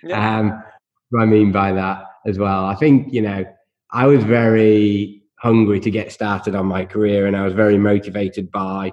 [0.03, 0.39] yeah.
[0.39, 0.63] um,
[1.11, 2.67] what I mean by that as well.
[2.67, 3.45] I think, you know,
[3.91, 8.51] I was very hungry to get started on my career and I was very motivated
[8.51, 8.93] by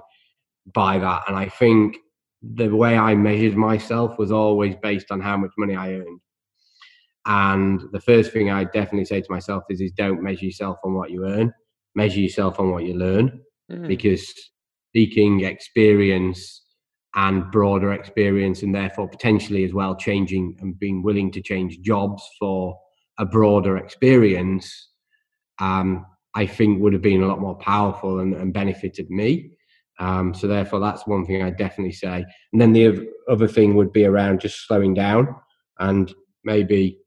[0.74, 1.24] by that.
[1.28, 1.96] And I think
[2.42, 6.20] the way I measured myself was always based on how much money I earned.
[7.26, 10.94] And the first thing I definitely say to myself is, is don't measure yourself on
[10.94, 11.52] what you earn,
[11.94, 13.40] measure yourself on what you learn,
[13.70, 13.88] mm-hmm.
[13.88, 14.32] because
[14.94, 16.62] seeking experience
[17.16, 22.22] and broader experience, and therefore potentially as well changing and being willing to change jobs
[22.38, 22.78] for
[23.18, 24.90] a broader experience,
[25.58, 26.04] um,
[26.34, 29.52] I think would have been a lot more powerful and, and benefited me.
[29.98, 32.24] Um, so therefore, that's one thing I definitely say.
[32.52, 35.34] And then the other thing would be around just slowing down
[35.78, 36.12] and
[36.44, 36.98] maybe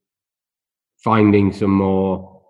[1.03, 2.41] finding some more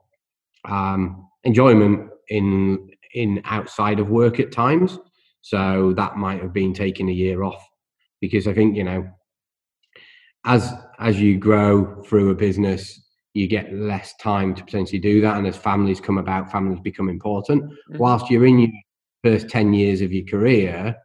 [0.66, 4.98] um, enjoyment in in outside of work at times.
[5.42, 7.66] So that might have been taking a year off
[8.22, 9.10] because I think, you know,
[10.46, 13.00] as as you grow through a business,
[13.34, 15.38] you get less time to potentially do that.
[15.38, 17.64] And as families come about, families become important.
[17.64, 17.98] Mm-hmm.
[17.98, 18.72] Whilst you're in your
[19.24, 20.96] first 10 years of your career,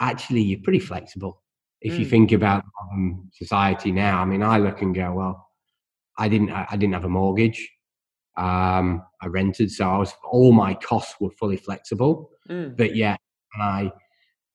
[0.00, 1.42] actually you're pretty flexible.
[1.80, 2.00] If mm.
[2.00, 5.48] you think about um, society now, I mean, I look and go, well,
[6.18, 7.70] I didn't, I, I didn't have a mortgage.
[8.36, 12.30] Um, I rented, so I was all my costs were fully flexible.
[12.48, 12.76] Mm.
[12.76, 13.18] But yet,
[13.54, 13.92] and I,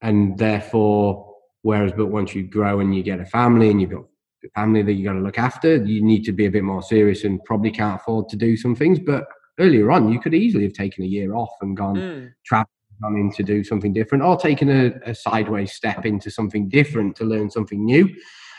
[0.02, 4.06] and therefore, whereas, but once you grow and you get a family and you've got
[4.44, 6.82] a family that you got to look after, you need to be a bit more
[6.82, 9.00] serious and probably can't afford to do some things.
[9.00, 9.26] But
[9.60, 12.32] earlier on, you could easily have taken a year off and gone mm.
[12.46, 12.70] travel
[13.02, 17.16] gone in to do something different or taken a, a sideways step into something different
[17.16, 18.08] to learn something new.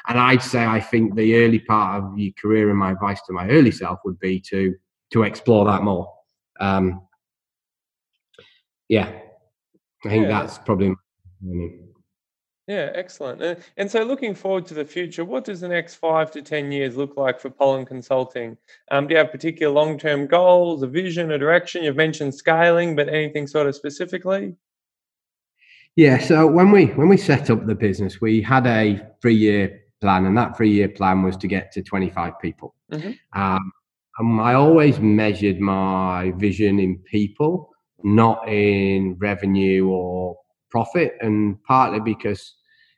[0.08, 3.32] And I'd say I think the early part of your career and my advice to
[3.32, 4.74] my early self would be to
[5.12, 6.12] to explore that more.
[6.58, 7.06] Um,
[8.88, 9.12] yeah,
[10.04, 10.40] I think yeah.
[10.40, 10.94] that's probably.
[12.68, 13.58] Yeah, excellent.
[13.76, 16.96] And so, looking forward to the future, what does the next five to 10 years
[16.96, 18.56] look like for Pollen Consulting?
[18.90, 21.82] Um, do you have particular long term goals, a vision, a direction?
[21.82, 24.54] You've mentioned scaling, but anything sort of specifically?
[25.96, 29.80] Yeah, so when we when we set up the business, we had a three year
[30.00, 32.74] plan, and that three year plan was to get to 25 people.
[32.92, 33.40] Mm-hmm.
[33.40, 33.72] Um,
[34.18, 37.71] and I always measured my vision in people,
[38.04, 40.36] not in revenue or
[40.70, 42.54] profit, and partly because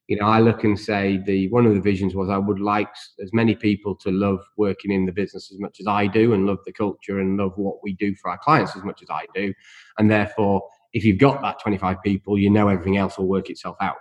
[0.09, 2.89] you know I look and say the one of the visions was I would like
[3.23, 6.47] as many people to love working in the business as much as I do, and
[6.47, 9.27] love the culture and love what we do for our clients as much as I
[9.35, 9.53] do,
[9.99, 10.63] and therefore
[10.95, 13.97] if you've got that 25 people, you know everything else will work itself out.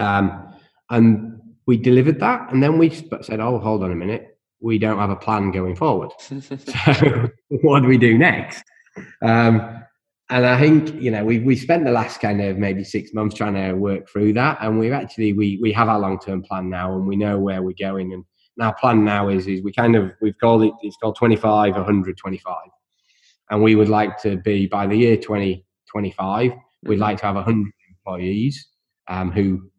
[0.00, 0.52] Um,
[0.90, 4.98] and we delivered that, and then we said, "Oh, hold on a minute, we don't
[4.98, 6.10] have a plan going forward.
[6.18, 8.64] so what do we do next?"
[9.22, 9.84] Um,
[10.30, 13.34] and I think you know we we spent the last kind of maybe six months
[13.34, 16.68] trying to work through that, and we've actually we we have our long term plan
[16.68, 18.12] now, and we know where we're going.
[18.12, 18.24] And
[18.60, 22.56] our plan now is is we kind of we've called it it's called 25 125
[23.50, 27.72] and we would like to be by the year 2025 we'd like to have 100
[27.88, 28.68] employees
[29.08, 29.70] um, who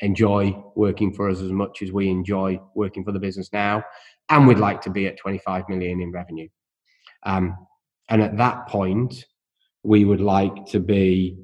[0.00, 3.82] enjoy working for us as much as we enjoy working for the business now.
[4.28, 6.48] And we'd like to be at 25 million in revenue.
[7.24, 7.56] Um,
[8.08, 9.24] and at that point
[9.82, 11.38] we would like to be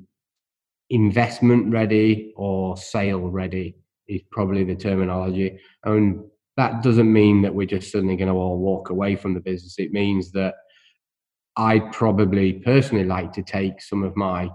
[0.90, 3.74] investment ready or sale ready
[4.08, 5.58] is probably the terminology.
[5.84, 6.24] And
[6.56, 9.76] that doesn't mean that we're just suddenly going to all walk away from the business.
[9.78, 10.54] It means that
[11.56, 14.50] I'd probably personally like to take some of my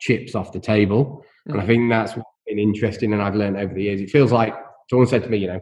[0.00, 1.24] chips off the table.
[1.46, 1.66] And I mm.
[1.66, 2.14] think that's
[2.46, 4.00] been interesting and I've learned over the years.
[4.00, 4.54] It feels like
[4.90, 5.60] someone said to me, you know,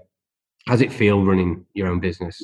[0.66, 2.42] how's it feel running your own business?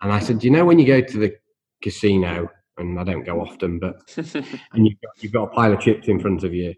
[0.00, 1.36] And I said, you know, when you go to the
[1.82, 2.48] casino
[2.78, 3.46] and I don't go mm.
[3.46, 6.74] often, but and you've got, you've got a pile of chips in front of you.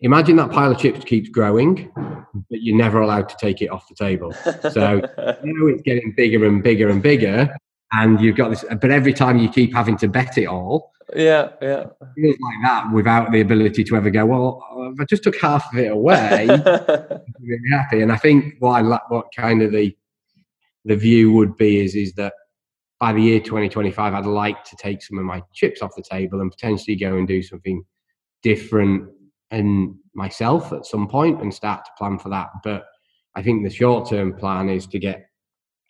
[0.00, 3.88] Imagine that pile of chips keeps growing, but you're never allowed to take it off
[3.88, 4.32] the table.
[4.32, 4.96] So
[5.44, 7.54] you know it's getting bigger and bigger and bigger,
[7.92, 8.64] and you've got this.
[8.68, 11.84] But every time you keep having to bet it all, yeah, yeah,
[12.16, 14.26] feels like that without the ability to ever go.
[14.26, 18.00] Well, if I just took half of it away, I'd be really happy.
[18.00, 19.96] And I think what I what kind of the
[20.84, 22.32] the view would be is is that
[23.02, 26.40] by the year 2025, I'd like to take some of my chips off the table
[26.40, 27.82] and potentially go and do something
[28.44, 29.10] different
[29.50, 32.50] and myself at some point and start to plan for that.
[32.62, 32.84] But
[33.34, 35.26] I think the short term plan is to get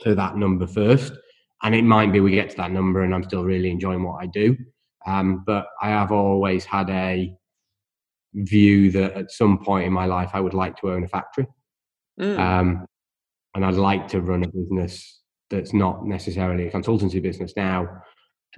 [0.01, 1.13] to that number first.
[1.63, 4.23] And it might be we get to that number and I'm still really enjoying what
[4.23, 4.57] I do.
[5.07, 7.31] Um, but I have always had a
[8.33, 11.47] view that at some point in my life I would like to own a factory.
[12.19, 12.39] Mm.
[12.39, 12.87] Um,
[13.55, 15.22] and I'd like to run a business
[15.53, 17.87] that's not necessarily a consultancy business now.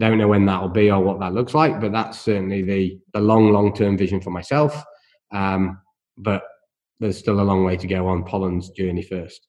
[0.00, 2.98] I don't know when that'll be or what that looks like, but that's certainly the
[3.12, 4.82] the long, long term vision for myself.
[5.32, 5.80] Um,
[6.16, 6.44] but
[7.00, 9.46] there's still a long way to go on Pollen's journey first.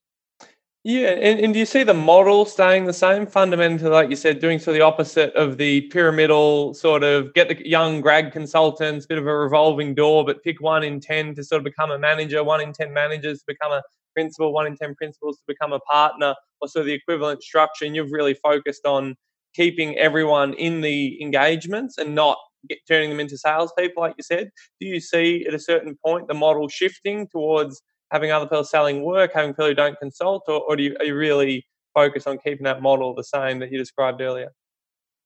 [0.87, 4.37] Yeah, and, and do you see the model staying the same fundamentally, like you said,
[4.37, 9.07] doing sort of the opposite of the pyramidal sort of get the young grad consultants,
[9.07, 11.97] bit of a revolving door, but pick one in 10 to sort of become a
[11.97, 13.81] manager, one in 10 managers to become a
[14.13, 16.35] principal, one in 10 principals to become a partner,
[16.73, 17.85] or of the equivalent structure.
[17.85, 19.15] And you've really focused on
[19.53, 22.37] keeping everyone in the engagements and not
[22.69, 24.49] get, turning them into salespeople, like you said.
[24.79, 29.03] Do you see at a certain point the model shifting towards having other people selling
[29.03, 32.37] work, having people who don't consult, or, or do you, are you really focused on
[32.37, 34.51] keeping that model the same that you described earlier?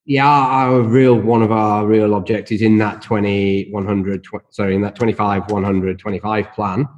[0.06, 4.80] Yeah, our real one of our real objectives in that 20 100 tw- sorry in
[4.80, 6.88] that 25 100 25 plan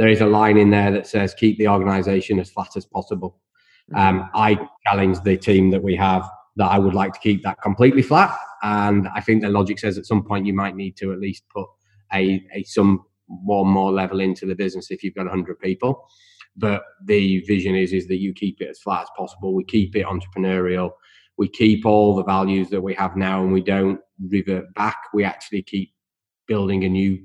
[0.00, 3.38] there is a line in there that says keep the organization as flat as possible.
[3.94, 7.60] Um, i challenge the team that we have that i would like to keep that
[7.62, 8.36] completely flat.
[8.62, 11.44] And i think the logic says at some point you might need to at least
[11.48, 11.66] put
[12.12, 16.06] a, a some one more level into the business if you've got 100 people.
[16.56, 19.54] But the vision is is that you keep it as flat as possible.
[19.54, 20.90] We keep it entrepreneurial.
[21.38, 24.98] We keep all the values that we have now and we don't revert back.
[25.14, 25.92] We actually keep
[26.46, 27.18] building a new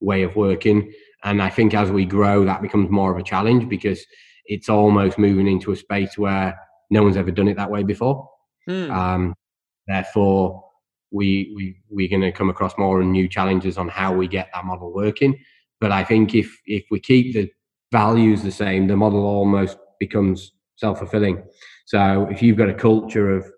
[0.00, 0.92] way of working.
[1.24, 4.06] And i think as we grow that becomes more of a challenge because
[4.48, 6.58] it's almost moving into a space where
[6.90, 8.28] no one's ever done it that way before
[8.66, 8.90] hmm.
[8.90, 9.34] um,
[9.86, 10.64] therefore
[11.10, 14.48] we we we're going to come across more and new challenges on how we get
[14.54, 15.38] that model working.
[15.80, 17.50] But I think if if we keep the
[17.92, 21.42] values the same, the model almost becomes self fulfilling.
[21.86, 23.50] So if you've got a culture of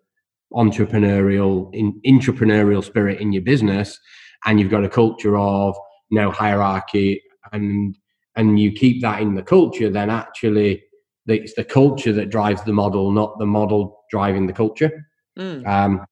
[0.53, 3.99] entrepreneurial in, entrepreneurial spirit in your business,
[4.47, 5.77] and you've got a culture of
[6.11, 7.23] no hierarchy,
[7.53, 7.97] and
[8.37, 10.83] and you keep that in the culture, then actually
[11.27, 15.07] it's the culture that drives the model, not the model driving the culture.
[15.39, 15.67] Mm.
[15.67, 16.07] Um,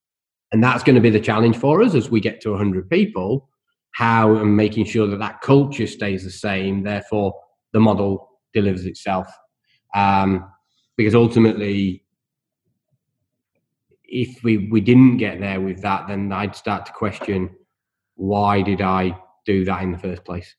[0.53, 3.49] and that's going to be the challenge for us as we get to 100 people.
[3.93, 7.35] How and making sure that that culture stays the same, therefore
[7.73, 9.29] the model delivers itself.
[9.95, 10.51] Um,
[10.97, 12.05] because ultimately,
[14.05, 17.51] if we, we didn't get there with that, then I'd start to question
[18.14, 19.16] why did I
[19.47, 20.55] do that in the first place?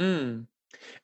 [0.00, 0.46] Mm.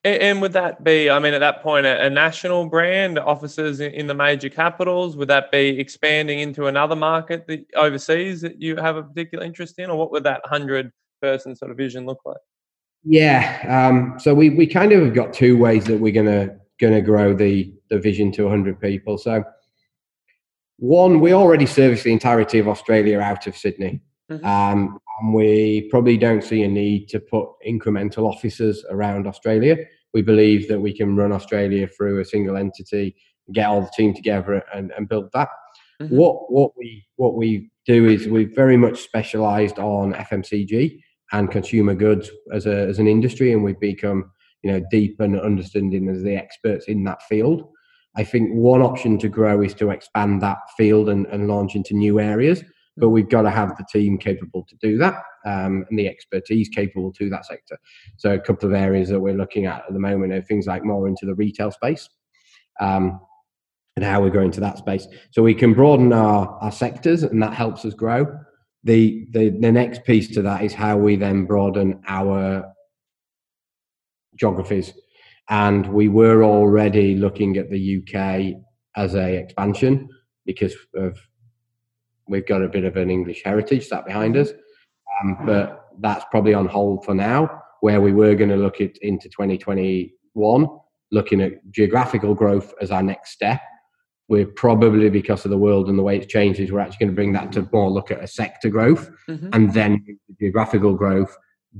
[0.03, 3.91] And, and, would that be, I mean, at that point, a, national brand, offices in,
[3.93, 5.15] in, the major capitals?
[5.15, 9.79] Would that be expanding into another market that, overseas that you have a particular interest
[9.79, 9.89] in?
[9.89, 12.37] Or what would that 100 person sort of vision look like?
[13.03, 13.87] Yeah.
[13.89, 16.93] Um, so we, we kind of have got two ways that we're going to going
[16.93, 19.17] to grow the, the vision to 100 people.
[19.17, 19.43] So,
[20.77, 24.01] one, we already service the entirety of Australia out of Sydney.
[24.29, 24.45] Mm-hmm.
[24.45, 29.77] Um, and we probably don't see a need to put incremental offices around Australia.
[30.13, 33.15] We believe that we can run Australia through a single entity,
[33.51, 35.49] get all the team together, and, and build that.
[36.01, 36.15] Mm-hmm.
[36.15, 40.99] What what we what we do is we've very much specialised on FMCG
[41.31, 44.31] and consumer goods as a as an industry, and we've become
[44.63, 47.69] you know deep and understanding as the experts in that field.
[48.15, 51.95] I think one option to grow is to expand that field and, and launch into
[51.95, 52.63] new areas
[52.97, 55.15] but we've got to have the team capable to do that
[55.45, 57.77] um, and the expertise capable to that sector.
[58.17, 60.83] So a couple of areas that we're looking at at the moment are things like
[60.83, 62.07] more into the retail space
[62.79, 63.19] um,
[63.95, 65.07] and how we're going to that space.
[65.31, 68.27] So we can broaden our, our sectors and that helps us grow.
[68.83, 72.65] The, the the next piece to that is how we then broaden our
[74.35, 74.93] geographies.
[75.49, 78.61] And we were already looking at the UK
[78.95, 80.09] as a expansion
[80.45, 81.17] because of
[82.27, 84.49] we've got a bit of an English heritage sat behind us,
[85.21, 87.61] um, but that's probably on hold for now.
[87.81, 90.67] Where we were going to look at into 2021,
[91.11, 93.61] looking at geographical growth as our next step.
[94.29, 97.11] We're probably because of the world and the way it's changed, is we're actually going
[97.11, 99.49] to bring that to more look at a sector growth mm-hmm.
[99.51, 101.35] and then geographical growth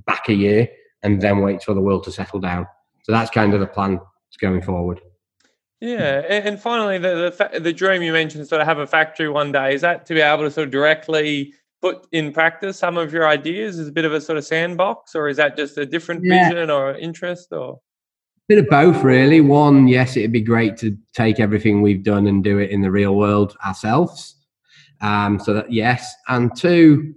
[0.06, 0.68] back a year
[1.04, 2.68] and then wait for the world to settle down.
[3.04, 4.00] So that's kind of the plan
[4.42, 5.00] going forward.
[5.84, 9.52] Yeah, and finally, the the, the dream you mentioned, sort of have a factory one
[9.52, 13.12] day, is that to be able to sort of directly put in practice some of
[13.12, 15.86] your ideas as a bit of a sort of sandbox, or is that just a
[15.86, 16.48] different yeah.
[16.48, 17.74] vision or interest, or?
[17.74, 19.42] A bit of both, really.
[19.42, 22.90] One, yes, it'd be great to take everything we've done and do it in the
[22.90, 24.38] real world ourselves.
[25.02, 27.14] Um, so that yes, and two,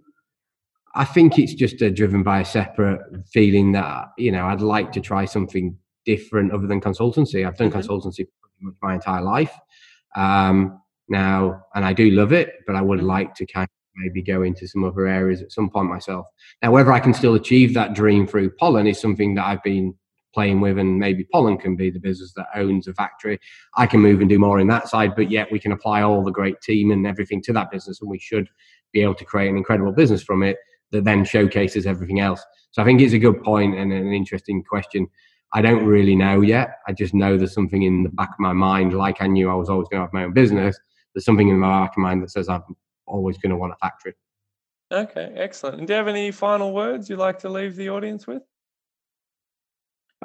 [0.96, 3.00] I think it's just uh, driven by a separate
[3.32, 7.46] feeling that you know I'd like to try something different other than consultancy.
[7.46, 7.78] I've done mm-hmm.
[7.78, 8.26] consultancy
[8.82, 9.52] my entire life
[10.14, 12.54] um, now, and I do love it.
[12.66, 13.08] But I would mm-hmm.
[13.08, 16.26] like to kind of maybe go into some other areas at some point myself.
[16.62, 19.94] Now, whether I can still achieve that dream through Pollen is something that I've been
[20.34, 23.38] playing with, and maybe Pollen can be the business that owns a factory.
[23.76, 26.22] I can move and do more in that side, but yet we can apply all
[26.22, 28.48] the great team and everything to that business, and we should
[28.92, 30.58] be able to create an incredible business from it
[30.92, 32.44] that then showcases everything else.
[32.70, 35.08] So I think it's a good point and an interesting question.
[35.52, 36.78] I don't really know yet.
[36.86, 39.54] I just know there's something in the back of my mind, like I knew I
[39.54, 40.78] was always going to have my own business.
[41.14, 42.62] There's something in my back of my mind that says I'm
[43.06, 44.14] always going to want a factory.
[44.92, 45.78] Okay, excellent.
[45.78, 48.42] And do you have any final words you'd like to leave the audience with?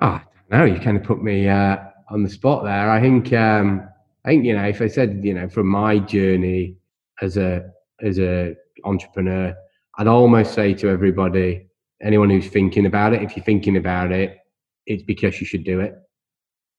[0.01, 1.78] Oh, no, you kind of put me uh,
[2.09, 2.89] on the spot there.
[2.89, 3.88] I think, um,
[4.26, 6.76] I think you know, if I said, you know, from my journey
[7.22, 9.55] as a as a entrepreneur,
[9.97, 11.67] I'd almost say to everybody,
[12.01, 14.38] anyone who's thinking about it, if you're thinking about it,
[14.86, 15.93] it's because you should do it.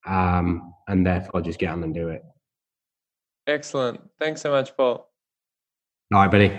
[0.07, 2.23] Um, and therefore just get on and do it.
[3.47, 4.01] Excellent.
[4.21, 5.09] Thanks so much, Paul.
[6.13, 6.59] All right, buddy.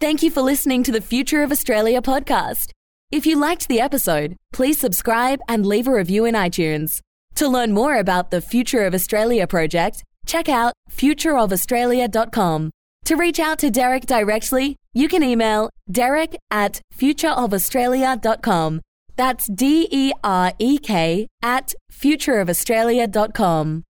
[0.00, 2.70] Thank you for listening to the Future of Australia podcast.
[3.10, 7.00] If you liked the episode, please subscribe and leave a review in iTunes.
[7.36, 12.70] To learn more about the Future of Australia project, check out futureofaustralia.com.
[13.04, 18.80] To reach out to Derek directly, you can email derek at futureofaustralia.com.
[19.16, 23.84] That's D E R E K at futureofaustralia.com.